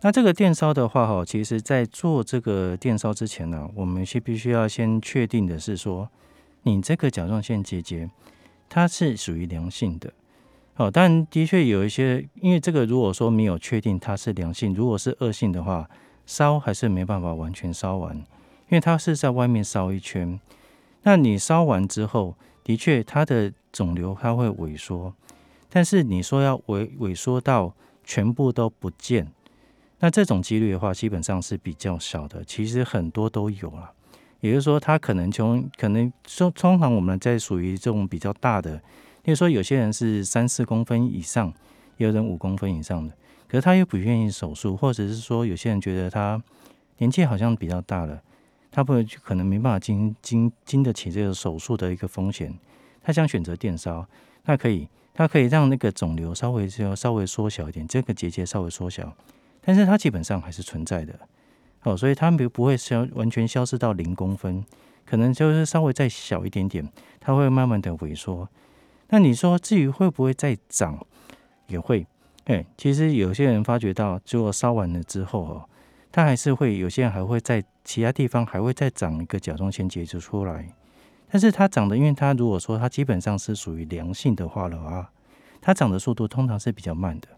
[0.00, 6.08] 那这个电烧的话，哈，其实在做这个电烧之前呢，我们是必须要先确定的是说，
[6.62, 8.08] 你这个甲状腺结节。
[8.68, 10.12] 它是属于良性的，
[10.76, 15.88] 哦，但的确有一些，因为这个如果说没有确定它是良性，如果是恶性的话，
[16.26, 18.24] 烧还是没办法完全烧完，因
[18.70, 20.38] 为它是在外面烧一圈，
[21.02, 25.14] 那你烧完之后，的确它的肿瘤它会萎缩，
[25.70, 29.32] 但是你说要萎萎缩到全部都不见，
[30.00, 33.92] 那这种几率的话，基本上是比较小的，其实很多都有了。
[34.40, 38.76] 也就是说，他可能从可能说，通常我们在属于这种比较大的，
[39.24, 41.52] 例如说有些人是三四公分以上，
[41.96, 43.12] 也有人五公分以上的，
[43.48, 46.40] 可是他又不愿意手术，或者是说有些人觉得他
[46.98, 48.22] 年纪好像比较大了，
[48.70, 52.56] 他不可能没办法经经经得起这个手术的一个风险，
[53.02, 54.06] 他想选择电烧，
[54.44, 59.12] 那可以，他可以让那个肿瘤稍微就稍微缩小一点，这个结节稍微缩小，
[59.60, 61.18] 但是它基本上还是存在的。
[61.84, 64.64] 哦，所以它不不会消完全消失到零公分，
[65.06, 66.86] 可能就是稍微再小一点点，
[67.20, 68.48] 它会慢慢的萎缩。
[69.10, 70.98] 那你说至于会不会再长，
[71.68, 72.06] 也会。
[72.46, 75.68] 哎，其实有些人发觉到，如果烧完了之后哦，
[76.10, 80.66] 它还是会有些人还会在其他地方还会再长一个甲状腺结节出来。
[81.30, 85.10] 但是它长的，因为它如果说它基本上是属于良性的话的话，
[85.60, 87.28] 它长的速度通常是比较慢的。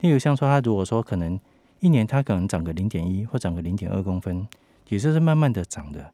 [0.00, 1.38] 例如像说它如果说可能。
[1.80, 4.46] 一年它可能长个零点一或长个零点二公分，
[4.88, 6.12] 也就是慢慢的长的。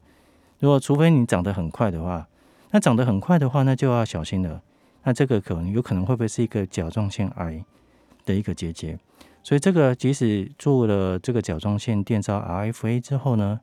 [0.61, 2.29] 如果除非你长得很快的话，
[2.70, 4.62] 那长得很快的话，那就要小心了。
[5.05, 7.64] 那这个可能有可能会不会是一个甲状腺癌
[8.24, 8.98] 的一个结节？
[9.42, 13.61] 所以这个即使做了这个甲状腺电烧 RFA 之后呢，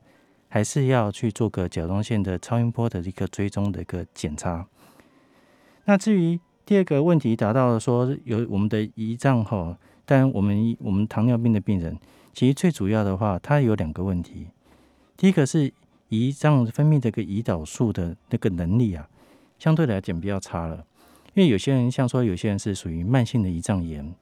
[0.48, 4.66] 还是要去做个甲状腺的超音波的一个追踪的一个检查。
[5.84, 9.76] 那至于第二个问题，达到了说有我们的胰脏哈。
[10.04, 11.98] 但我们我们糖尿病的病人，
[12.32, 14.48] 其实最主要的话，它有两个问题。
[15.16, 15.72] 第一个是
[16.10, 19.08] 胰脏分泌这个胰岛素的那个能力啊，
[19.58, 20.84] 相对来讲比较差了。
[21.34, 24.14] 因为有些人像说，有些人是属于慢性的胰脏炎，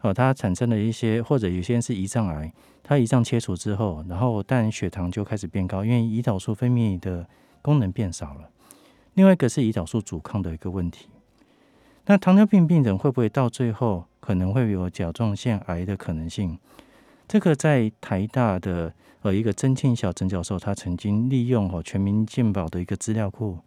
[0.00, 2.52] 哦，它产生了一些，或者有些人是胰脏癌，
[2.82, 7.28] 它胰脏切除之后，然后但血糖就开始变高，因为胰岛素分泌的
[7.62, 8.50] 功能变少了。
[9.14, 11.08] 另外一个是胰岛素阻抗的一个问题。
[12.06, 16.56] 那糖尿病病人会不会到最后可能会有甲状腺癌的可能性？
[17.26, 23.58] 这个在台大的呃一个曾庆小曾教授，他曾经利用哦全民健保的一个资料库，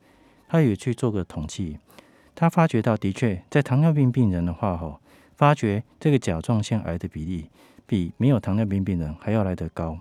[0.47, 1.77] 他也去做个统计，
[2.33, 5.01] 他发觉到的确在糖尿病病人的话，哈。
[5.35, 7.49] 发觉这个甲状腺癌的比例
[7.85, 9.99] 比没有糖尿病病人还要来得高，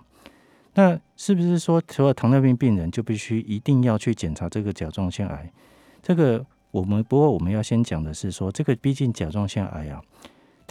[0.75, 5.51] 那是不是说除了糖尿病病人就必须一定要去检查这个甲状腺癌？
[6.01, 10.01] 这个我们不过我们要先讲的是说，这个毕竟甲状腺癌啊，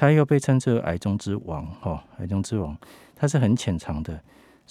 [0.03, 2.77] 它又被称之为癌中之王哈，癌中之王，
[3.15, 4.21] 它是很潜藏的，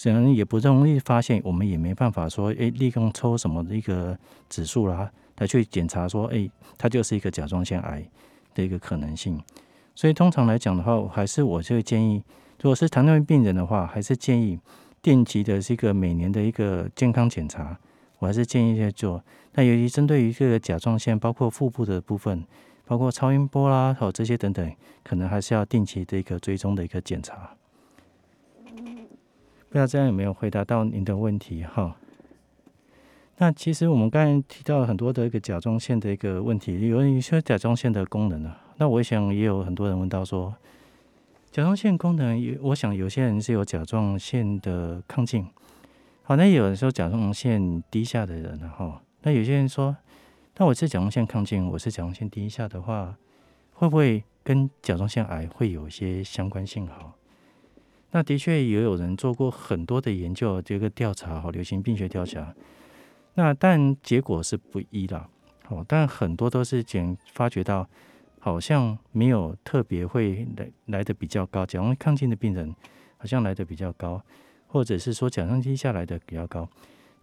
[0.04, 8.06] 可能也不容易发现，我们也没办法说，诶，立刻抽什么的一个指数啦来去检查说，诶，它就是一个甲状腺癌
[8.54, 9.42] 的一个可能性。
[9.96, 12.22] 所以通常来讲的话，还是我就建议，
[12.62, 14.60] 如果是糖尿病病人的话，还是建议
[15.02, 17.80] 定期的这个每年的一个健康检查，
[18.20, 19.24] 我还是建议在做。
[19.54, 22.44] 那尤其针对于这个甲状腺，包括腹部的部分，
[22.92, 24.70] 包括超音波啦，还有这些等等，
[25.02, 27.52] 可能还是要定期的一个追踪的一个检查。
[28.66, 31.96] 不知道这样有没有回答到您的问题哈？
[33.38, 38.54] 那其实我们刚才提到了很多的一个甲状腺的一个问题，有一些甲状腺的功能呢。
[38.76, 40.54] 那我想也有很多人问到说，
[41.50, 45.48] 甲状腺功能，有我想有些人是有甲状腺的亢进，
[46.24, 49.96] 好，那有的时候甲状腺低下的人哈，那有些人说，
[50.62, 53.18] 那我是甲状腺亢进，我是甲状腺低下的话，
[53.74, 56.86] 会不会跟甲状腺癌会有一些相关性？
[56.86, 57.16] 哈，
[58.12, 62.54] 那的确也有人做过很多的研究，这个调查哈，流行病学调查，
[63.34, 65.28] 那但结果是不一的，
[65.70, 67.90] 哦，但很多都是检发觉到。
[68.38, 72.76] 好像没有特别会来来的比较高，甲状腺亢进的病人
[73.18, 74.24] 好像来的比较高，
[74.68, 76.70] 或者是说甲状腺下来的比较高，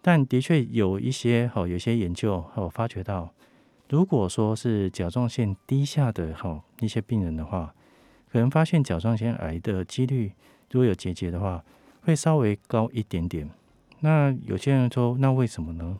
[0.09, 3.35] 但的确有一些好，有些研究好发觉到，
[3.90, 7.75] 如果说是甲状腺低下的哈一些病人的话，
[8.33, 10.33] 可能发现甲状腺癌的几率
[10.71, 11.62] 如果有结节的话，
[12.01, 13.51] 会稍微高一点点。
[14.01, 15.99] 那有些人说，那为什么呢？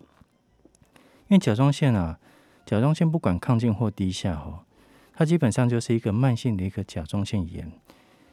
[1.27, 2.19] 因为甲状腺啊，
[2.65, 4.65] 甲状腺不管亢进或低下哈。
[5.13, 7.71] 它基本上就是一个慢性的一个甲状腺炎，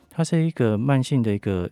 [0.10, 1.70] 它是一个慢性的一个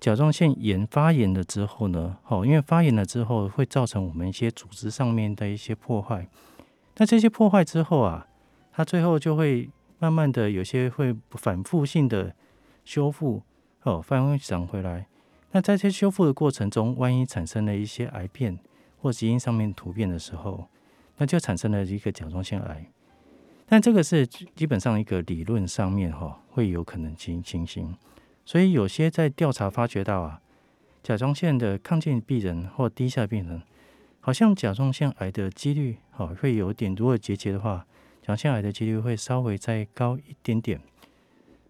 [0.00, 6.28] 甲状腺炎发炎了之后呢，好，因为发炎了之后会造成我们一些组织上面的一些破坏，
[6.96, 8.28] 那这些破坏之后啊，
[8.72, 12.34] 它最后就会慢慢的有些会反复性的
[12.84, 13.42] 修复，
[13.82, 15.06] 哦，反复长回来。
[15.50, 18.58] 那在这修复的过程中，万一产生了一些癌变
[19.00, 20.68] 或基因上面突变的时候，
[21.16, 22.86] 那就产生了一个甲状腺癌。
[23.66, 27.94] 但这个是基本上一个理论上面哈会有可能情情形，
[28.48, 30.40] 所以有些在调查发觉到啊，
[31.02, 33.60] 甲状腺的亢进病人或低下病人，
[34.20, 37.84] 好像甲状腺癌的几率哦会有点，如果结节的话，
[38.22, 40.80] 甲状腺癌的几率会稍微再高一点点。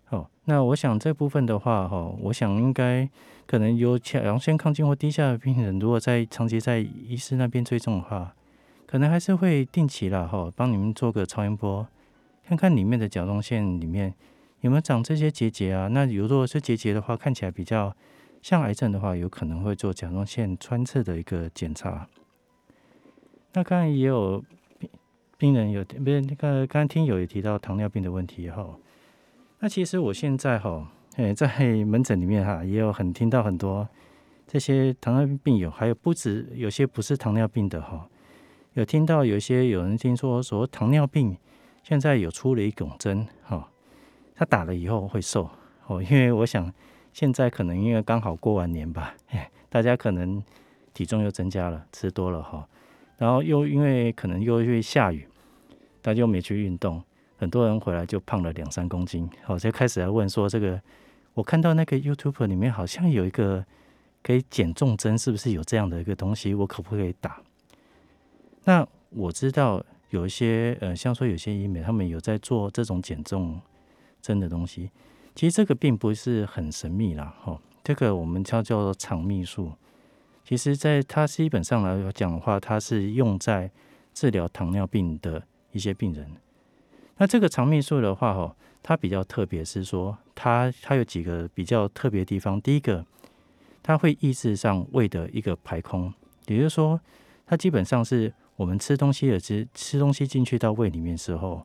[0.04, 3.10] 好，那我想这部分的话哈，我想应该
[3.44, 8.32] 可能有甲状腺亢进或低下的病人，如果在长期在医师那边追踪的话。
[8.86, 11.84] 可能还是会定期啦，哈，帮你们做个超音波，
[12.46, 14.14] 看看里面的甲状腺里面
[14.60, 15.88] 有没有长这些结节啊。
[15.88, 17.94] 那如果是结节的话，看起来比较
[18.42, 22.08] 像癌症的话，有可能会做甲状腺穿刺的一个检查。
[23.54, 24.44] 那刚才也有
[24.78, 24.90] 病
[25.38, 28.76] 病人有不是那个刚刚听友也提到糖尿病的问题哈。
[29.60, 31.48] 那其实我现在哈，诶，在
[31.84, 33.88] 门诊里面哈，也有很听到很多
[34.46, 38.08] 这些糖尿病病友，还有不止有些不是糖尿病的哈。
[38.74, 41.36] 有听到有些有人听说说糖尿病
[41.82, 43.68] 现在有出了一种针，哈，
[44.38, 45.50] 他打了以后会瘦
[45.88, 46.72] 哦，因为我想
[47.12, 49.12] 现在可能因为刚好过完年吧，
[49.68, 50.40] 大家可能
[50.94, 52.68] 体重又增加了，吃多了哈，
[53.16, 55.26] 然后又因为可能又会下雨，
[56.00, 57.02] 大家又没去运动，
[57.36, 60.80] 很多人回来就胖了两三公斤，好，就开始来问说这个，
[61.34, 63.64] 我看到那个 YouTube 里面好像有一个
[64.22, 67.42] 可以减重针，是不是有这样的一个东西，我可不可以打？
[68.62, 73.60] 那我知道有一些呃，像说有些医美，他们有在做这种减重
[74.20, 74.90] 真的东西。
[75.34, 77.60] 其实这个并不是很神秘啦，哈。
[77.84, 79.72] 这个我们叫叫做肠泌素。
[80.44, 83.70] 其实，在它基本上来讲的话，它是用在
[84.14, 85.42] 治疗糖尿病的
[85.72, 86.30] 一些病人。
[87.16, 92.60] 那这个肠泌素的话，哈，它比较特别是说，它它有几个比较特别的地方。
[92.60, 93.04] 第一个，
[93.82, 96.12] 它会抑制上胃的一个排空，
[96.46, 97.00] 也就是说，
[97.46, 98.32] 它基本上是。
[98.58, 101.64] 我们吃东西的吃吃东西进去到胃里面时候，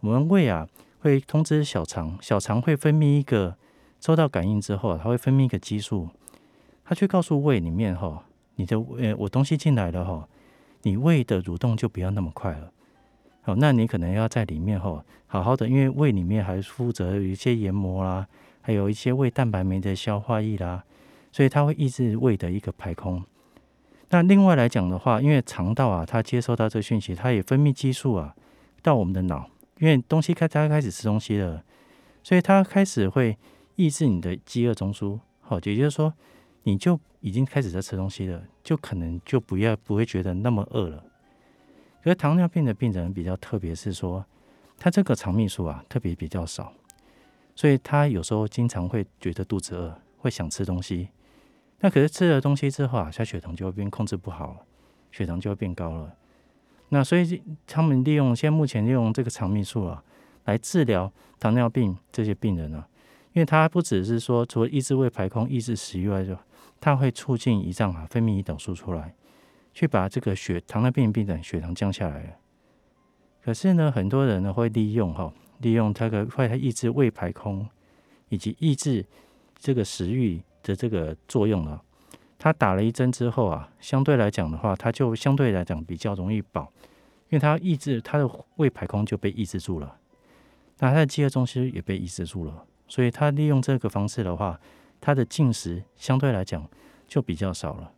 [0.00, 0.66] 我们胃啊
[1.06, 3.56] 会通知小肠，小肠会分泌一个
[4.00, 6.08] 收到感应之后，它会分泌一个激素，
[6.84, 8.24] 它去告诉胃里面哈，
[8.56, 10.28] 你的呃我东西进来了哈，
[10.82, 12.72] 你胃的蠕动就不要那么快了。
[13.42, 18.26] 好，那你可能要在里面哈，好好的，因为胃里面还负责有一些研磨啦，
[18.60, 20.82] 还有一些胃蛋白酶的消化液啦，
[21.30, 23.22] 所以它会抑制胃的一个排空。
[24.08, 28.34] 那另外来讲的话，因为肠道啊，它接收到这个讯息，它也分泌激素啊，
[28.82, 29.48] 到我们的脑，
[29.78, 31.62] 因为东西开它开始吃东西了，
[32.22, 33.36] 所以它开始会
[33.74, 35.20] 抑制你的饥饿中枢。
[35.40, 36.12] 好，也就是说，
[36.62, 41.04] 你就已经开始在吃东西了，就可能就不要不会觉得那么饿了。
[42.02, 44.24] 可是糖尿病的病人比较特别，是说
[44.78, 46.72] 他这个肠泌素啊特别比较少，
[47.54, 51.08] 所以他有时候经常会觉得肚子饿，会想吃东西。
[51.80, 54.64] 那可是吃了东西之后啊，他血糖就会变控制不好，
[55.12, 56.16] 血糖就会变高了。
[56.88, 60.02] 那所以他们利用现在目前利用这个肠泌素啊，
[60.44, 62.88] 来治疗糖尿病这些病人啊，
[63.32, 66.36] 因为它不只是说除了抑制胃排空、抑制食欲外，就
[66.80, 69.14] 它会促进胰脏啊分泌胰岛素出来。
[69.78, 72.38] 去把这个血糖尿病病人血糖降下来，
[73.44, 77.68] 可是呢，很多人呢会利用哈，利用它个会抑制胃排空，
[78.30, 79.04] 以及抑制
[79.58, 81.82] 这个食欲的这个作用啊。
[82.38, 86.72] 他打了一针之后啊，相对来讲的话，他就相对来讲比较容易饱，
[87.28, 89.96] 因为他抑制他的胃排空就被抑制住了，
[90.78, 94.60] 那他的饥饿中心也被抑制住了，所以他利用这个方式的话，
[95.00, 96.68] 他的进食相对来讲
[97.08, 97.92] 就比较少了。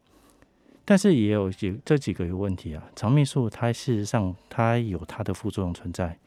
[0.84, 6.18] 但是也有几这几个有问题啊，肠泌素它事实上它有它的副作用存在，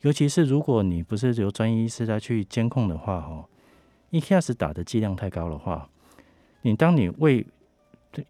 [0.00, 3.44] 尤其是如果你不是由专业医师来去监控的话，哈，
[4.08, 5.90] 一开始打的剂量太高的话，
[6.62, 7.46] 你当你胃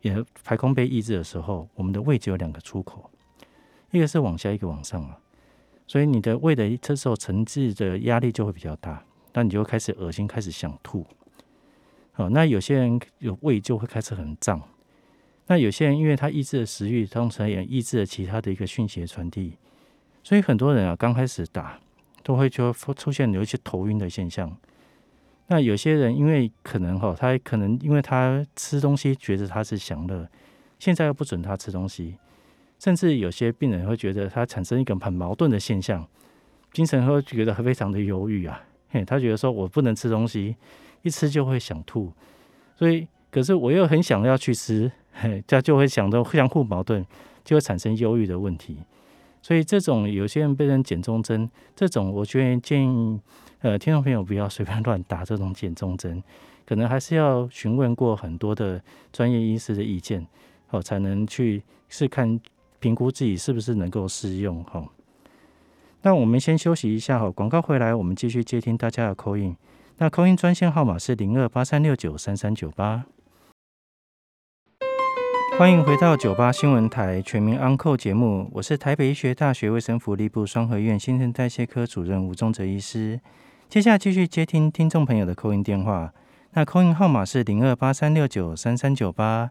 [0.01, 3.11] 也排空被抑制的时候，我们的胃只有两个出口，
[3.91, 5.18] 一个是往下，一个往上啊，
[5.87, 11.07] 所以你的胃的这时候承制的压力就会比较大，那你就开始恶心，开始想吐，
[12.12, 14.61] 好，那有些人有胃就会开始很胀。
[15.49, 19.59] 那有些人因为他抑制了食欲，同时也抑制了其他的一个讯息的传递，
[20.22, 21.78] 所以很多人啊刚开始打
[22.22, 24.57] 都会就出现有一些头晕的现象。
[25.53, 30.26] 那有些人因为可能哈，他可能因为他吃东西觉得他是享乐，
[30.78, 32.16] 现在又不准他吃东西，
[32.78, 36.09] 甚至有些病人会觉得他产生一个很矛盾的现象，
[36.72, 40.57] 精神会觉得非常的忧郁啊，嘿，他觉得说我不能吃东西，
[41.03, 42.11] 一吃就会想吐，
[42.74, 44.90] 所以可是我又很想要去吃。
[45.12, 47.05] 嘿，这就会想到相互矛盾，
[47.44, 48.78] 就会产生忧郁的问题。
[49.43, 53.20] 所以这种有些人被人减重针，这种我觉得建议
[53.61, 56.22] 呃听众朋友不要随便乱打这种减重针，
[56.64, 58.80] 可能还是要询问过很多的
[59.12, 60.24] 专业医师的意见，
[60.70, 62.40] 哦，才能去试看
[62.78, 64.86] 评估自己是不是能够适用哈。
[66.03, 69.57] 那我们先休息一下哈，广告回来我们继续接听大家的口音。
[69.99, 73.05] 那口音专线号码是零二八三六九三三九八。
[75.59, 83.20] 欢迎回到九八新闻台全民安扣节目，我是台北医学大学卫生福利部双河院新陈代谢科主任吴宗哲医师。
[83.68, 86.11] 接下来继续接听听众朋友的扣音电话，
[86.55, 89.50] 那扣音号码是零二八三六九三三九八。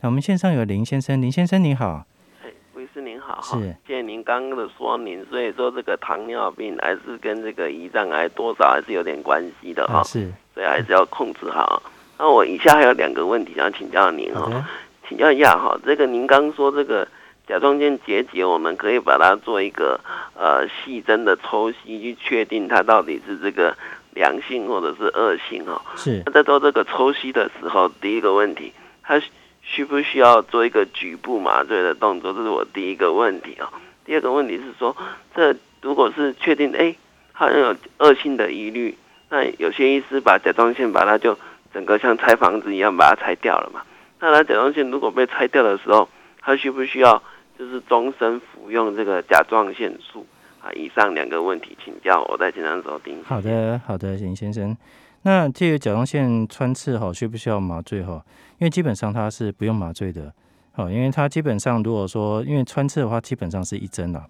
[0.00, 2.06] 那我们线上有林先生，林先生你好。
[2.44, 3.40] 哎，卫师您好。
[3.42, 3.74] 是。
[3.86, 10.02] 借您刚刚的说明，所以说这个糖尿病还是跟这个胰脏癌多少还是有点关系的哈。
[10.04, 10.30] 是。
[10.54, 11.82] 所以还是要控制好。
[12.18, 14.68] 那我以下还有两个问题想请教您哈。
[15.08, 17.08] 请教一下哈，这个您刚说这个
[17.46, 19.98] 甲状腺结节，我们可以把它做一个
[20.34, 23.74] 呃细针的抽吸，去确定它到底是这个
[24.12, 25.80] 良性或者是恶性哈。
[25.96, 26.22] 是。
[26.26, 29.18] 那在做这个抽吸的时候，第一个问题，它
[29.62, 32.34] 需不需要做一个局部麻醉的动作？
[32.34, 33.72] 这是我第一个问题啊。
[34.04, 34.94] 第二个问题是说，
[35.34, 36.94] 这如果是确定哎，
[37.32, 38.94] 好像有恶性的疑虑，
[39.30, 41.38] 那有些医师把甲状腺把它就
[41.72, 43.80] 整个像拆房子一样把它拆掉了嘛？
[44.20, 46.08] 那他甲状腺如果被拆掉的时候，
[46.40, 47.22] 他需不需要
[47.58, 50.26] 就是终身服用这个甲状腺素
[50.60, 50.72] 啊？
[50.72, 53.22] 以上两个问题请教我在经常收听。
[53.24, 54.76] 好的，好的，林先生。
[55.22, 58.24] 那这个甲状腺穿刺哈，需不需要麻醉哈？
[58.58, 60.32] 因为基本上它是不用麻醉的，
[60.72, 64.24] 好，因为它基本上如果说因为穿刺的话，基本上是一针啦，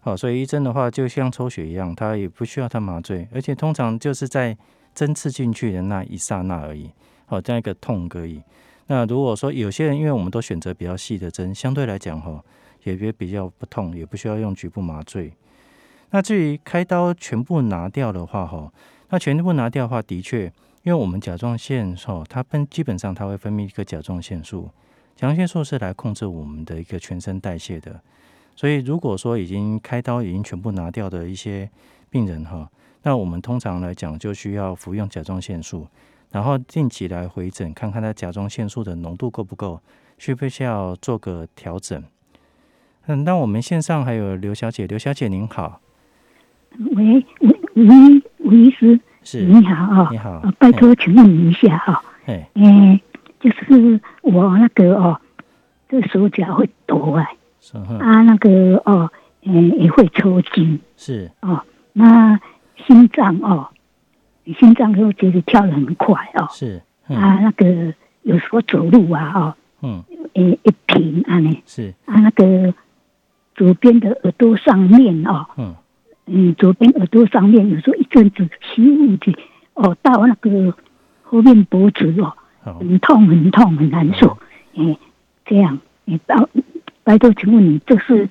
[0.00, 4.56] 好，所以一针的话就像抽血一样，它也不需要它麻醉，而且通常就是在
[4.94, 6.90] 针刺进去的那一刹那而已，
[7.26, 8.42] 好，这样一个痛而已。
[8.90, 12.42] 那如果说有些人，因为我们都选择比较细的针，相对来讲哈，
[12.82, 15.32] 也也比较不痛，也不需要用局部麻醉。
[16.10, 18.72] 那至于开刀全部拿掉的话哈，
[19.10, 20.46] 那全部拿掉的话，的确，
[20.82, 24.68] 因为我们甲状腺哈，它分基本上它会分泌一个甲状腺素，
[25.14, 28.00] 甲状腺素是来控制我们的一个全身代谢的。
[28.56, 31.70] 所以如果说已经开刀已经全部拿掉的一些
[32.10, 32.68] 病人哈，
[33.04, 35.86] 那我们通常来讲就需要服用甲状腺素，
[36.30, 39.80] 然后定期来回诊，看看他甲状腺素的浓度够不够，
[40.18, 42.02] 需不需要做个调整。
[43.06, 45.80] 嗯，那我们线上还有刘小姐，刘小姐您好，
[46.94, 53.00] 喂喂喂，吴医师，是你好啊，你好呃拜托，请问你一下哈，哎，嗯，
[53.40, 55.20] 就是我那个哦，
[55.88, 57.26] 这手脚会抖啊，
[57.58, 59.10] 是哼啊那个哦，
[59.42, 60.78] 嗯也会抽筋。
[60.96, 61.30] 是。
[61.40, 61.60] 哦，
[61.94, 62.38] 那
[62.86, 63.68] 心脏哦，
[64.58, 67.16] 心脏又觉得跳得很快哦，是嗯。
[67.16, 67.92] 啊那个
[68.22, 70.04] 有时候走路啊哦，嗯。
[70.34, 71.92] 诶一平啊呢，是。
[72.04, 72.72] 啊那个
[73.54, 75.74] 左边的耳朵上面哦，嗯。
[76.32, 79.36] 嗯，左边耳朵上面有时候一阵子吸雾的，
[79.74, 80.72] 哦，到那个
[81.22, 82.32] 后面脖子哦，
[82.78, 84.38] 很痛很痛很难受，
[84.76, 84.96] 哎，
[85.44, 85.76] 这样，
[86.06, 86.48] 哎，到
[87.02, 88.28] 拜托，请问你这是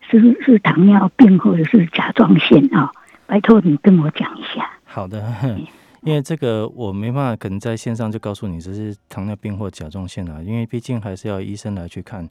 [0.00, 2.90] 是是糖尿病或者是甲状腺啊、
[3.26, 4.70] 拜托你跟我讲一下。
[4.94, 5.20] 好的，
[6.02, 12.28] 因为这个我没办法，可能在线上就告诉你这是糖尿病或甲状腺啊，因为毕竟还是要医生来去看。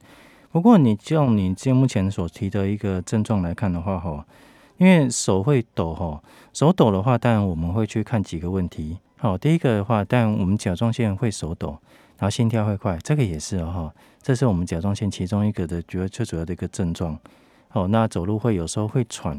[0.50, 4.24] 不过你就你现目前所提的一个症状来看的话，哈，
[4.78, 6.22] 因为手会抖哈，
[6.54, 8.96] 手抖的话，当然我们会去看几个问题。
[9.18, 11.76] 好，第一个的话，当然我们甲状腺会手抖，
[12.16, 17.18] 然后心跳会快，这个也是哦哈，这是我们甲状腺其中一个的主要最主要的一个症状。
[17.72, 19.38] 哦，那走路会有时候会喘，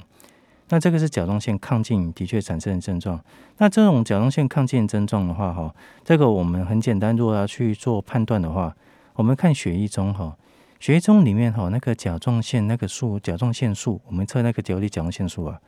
[0.69, 3.19] 那这个是甲状腺亢进的确产生的症状。
[3.57, 8.75] 那这种甲状腺亢进症状的话，哈，这个我们很简单，如果要去做判断的话，
[9.13, 10.35] 我们看血液中哈，
[10.79, 15.61] 血液中里面哈那个甲状腺那个数，甲状腺素，我们测那个角离甲状腺素啊，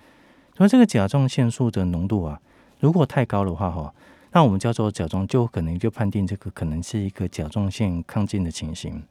[0.55, 2.39] 所以这个甲状腺素的浓度啊，
[2.79, 3.93] 如果太高的话哈，
[4.31, 9.03] 那我们叫做甲状，就可能就判定这个可能是一个甲状腺亢进的情形。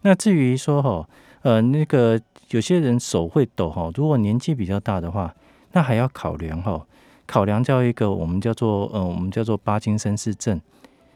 [0.00, 1.08] 那至于说哈，
[1.42, 2.20] 呃，那个
[2.52, 5.34] 有些人手会抖哈，如果年纪比较大的话，
[5.72, 6.86] 那还要考量哈，
[7.26, 10.60] 考量叫一个我们叫做呃，我们叫做巴金森氏症。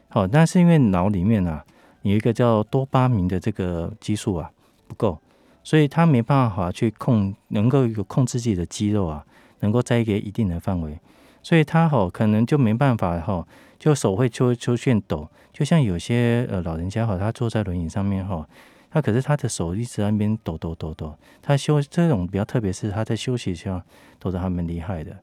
[0.08, 1.62] 好，那是因为脑里面啊
[2.00, 4.50] 有一个叫多巴明的这个激素啊
[4.88, 5.18] 不够，
[5.62, 9.22] 所以他没办法去控，能够有控制自己的肌肉啊，
[9.60, 10.98] 能够在一个一定的范围，
[11.42, 13.46] 所以他哈可能就没办法哈，
[13.78, 18.48] 就手会出出现抖，就像有些呃老人家哈，他坐在轮椅上面哈。
[18.96, 23.82] 那可是他的手一直在那边抖抖抖抖，他休这种比较特别是他在休息时候
[24.18, 25.14] 抖得还蛮厉害的。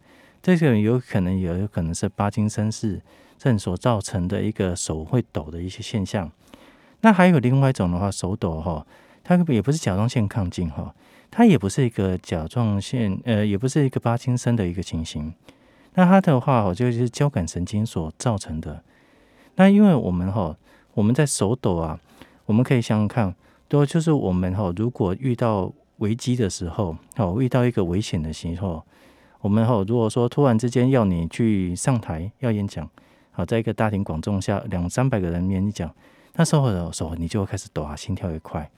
[0.44, 3.02] 这个有可能也有可能是巴金森氏
[3.40, 6.32] 症所造成的一个手会抖的一些现象。
[7.02, 8.86] 那还有另外一种的话，手抖哈，
[9.24, 10.94] 它也不是甲状腺亢进哈，
[11.32, 15.34] 它也不是一个甲状腺呃，也不是一个巴金森的一个情形。
[15.96, 18.84] 那它的话哦，就是交感神经所造成的。
[19.56, 20.56] 那因为我们哈，
[20.94, 22.00] 我们在手抖啊，
[22.46, 23.34] 我们可以想想看。
[23.74, 28.84] 多就是我们哈，如果遇到危机的时候，哦，遇到一个危险的时候，
[29.42, 32.88] 我们哈，如果说突然之间要你去上台要演讲，
[33.32, 35.92] 好，在一个大庭广众下两三百个人面讲，
[36.36, 38.70] 那时候的时候你就会开始抖啊，心跳也快。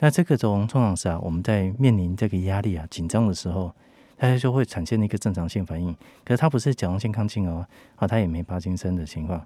[0.00, 3.72] 那这个种通常是啊，我们在面临这个压力啊、紧张的时候，
[4.16, 5.94] 大家就会产生一个正常性反应。
[6.24, 7.64] 可是它不是甲状腺亢进哦，
[7.94, 9.40] 啊，它也没帕金森的情况。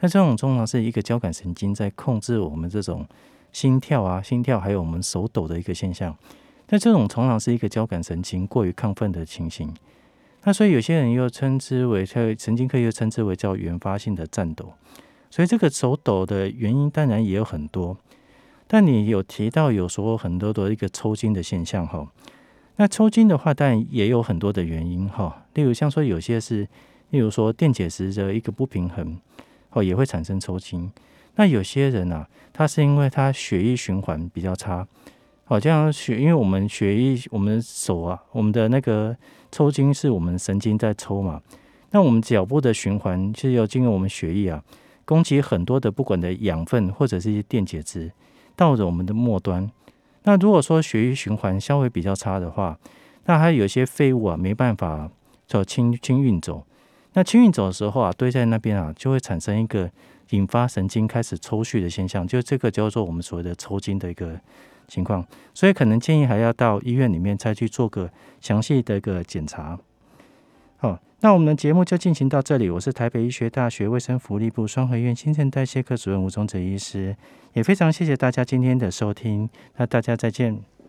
[0.00, 3.06] 那这种通常是一个交感神经在控制我们这种。
[3.52, 6.16] 心跳啊，心跳，还有我们手抖的一个现象，
[6.68, 9.72] 那这种通常是一个交感神经过于亢奋的情形。
[10.44, 14.72] 那所以有些人又称之为，在神经科又称之为叫原发性的颤抖。
[15.30, 17.96] 所以这个手抖的原因当然也有很多，
[18.66, 22.06] 但你有提到有说很多的一个抽筋的现象哈。
[22.76, 25.44] 那抽筋的话，当然也有很多的原因哈。
[25.54, 26.66] 例如像说有些是，
[27.10, 29.18] 例如说电解质的一个不平衡，
[29.70, 30.90] 哦也会产生抽筋。
[31.38, 34.84] 那有些人啊，他是因为他血液循环比较差，
[35.44, 39.16] 好，这样血，因为我们血液，我们手啊，我们的那个
[39.52, 41.40] 抽筋是我们神经在抽嘛，
[41.92, 44.60] 那我们脚部的循环是要经过我们血液啊，
[45.04, 48.10] 供给很多的不管的养分或者是一些电解质
[48.56, 49.70] 到了我们的末端。
[50.24, 52.76] 那如果说血液循环稍微比较差的话，
[53.26, 55.08] 那还有一些废物啊没办法
[55.46, 56.66] 叫清清运走，
[57.12, 59.88] 那清运走的时候啊，堆在那边啊，就会产生一个。
[60.30, 64.38] 引发神经开始抽搐的现象，就这个叫做我们所谓的抽筋的一个
[64.86, 68.10] 情况，所以可能建议还要到医院里面再去做个
[68.40, 69.78] 详细的一个检查。
[70.78, 72.70] 好，那我们的节目就进行到这里。
[72.70, 77.16] 我是台北医学大学卫生福利部双河医院新陈代谢科主任吴宗哲医师，
[77.54, 79.50] 也非常谢谢大家今天的收听。
[79.76, 80.77] 那大家再见。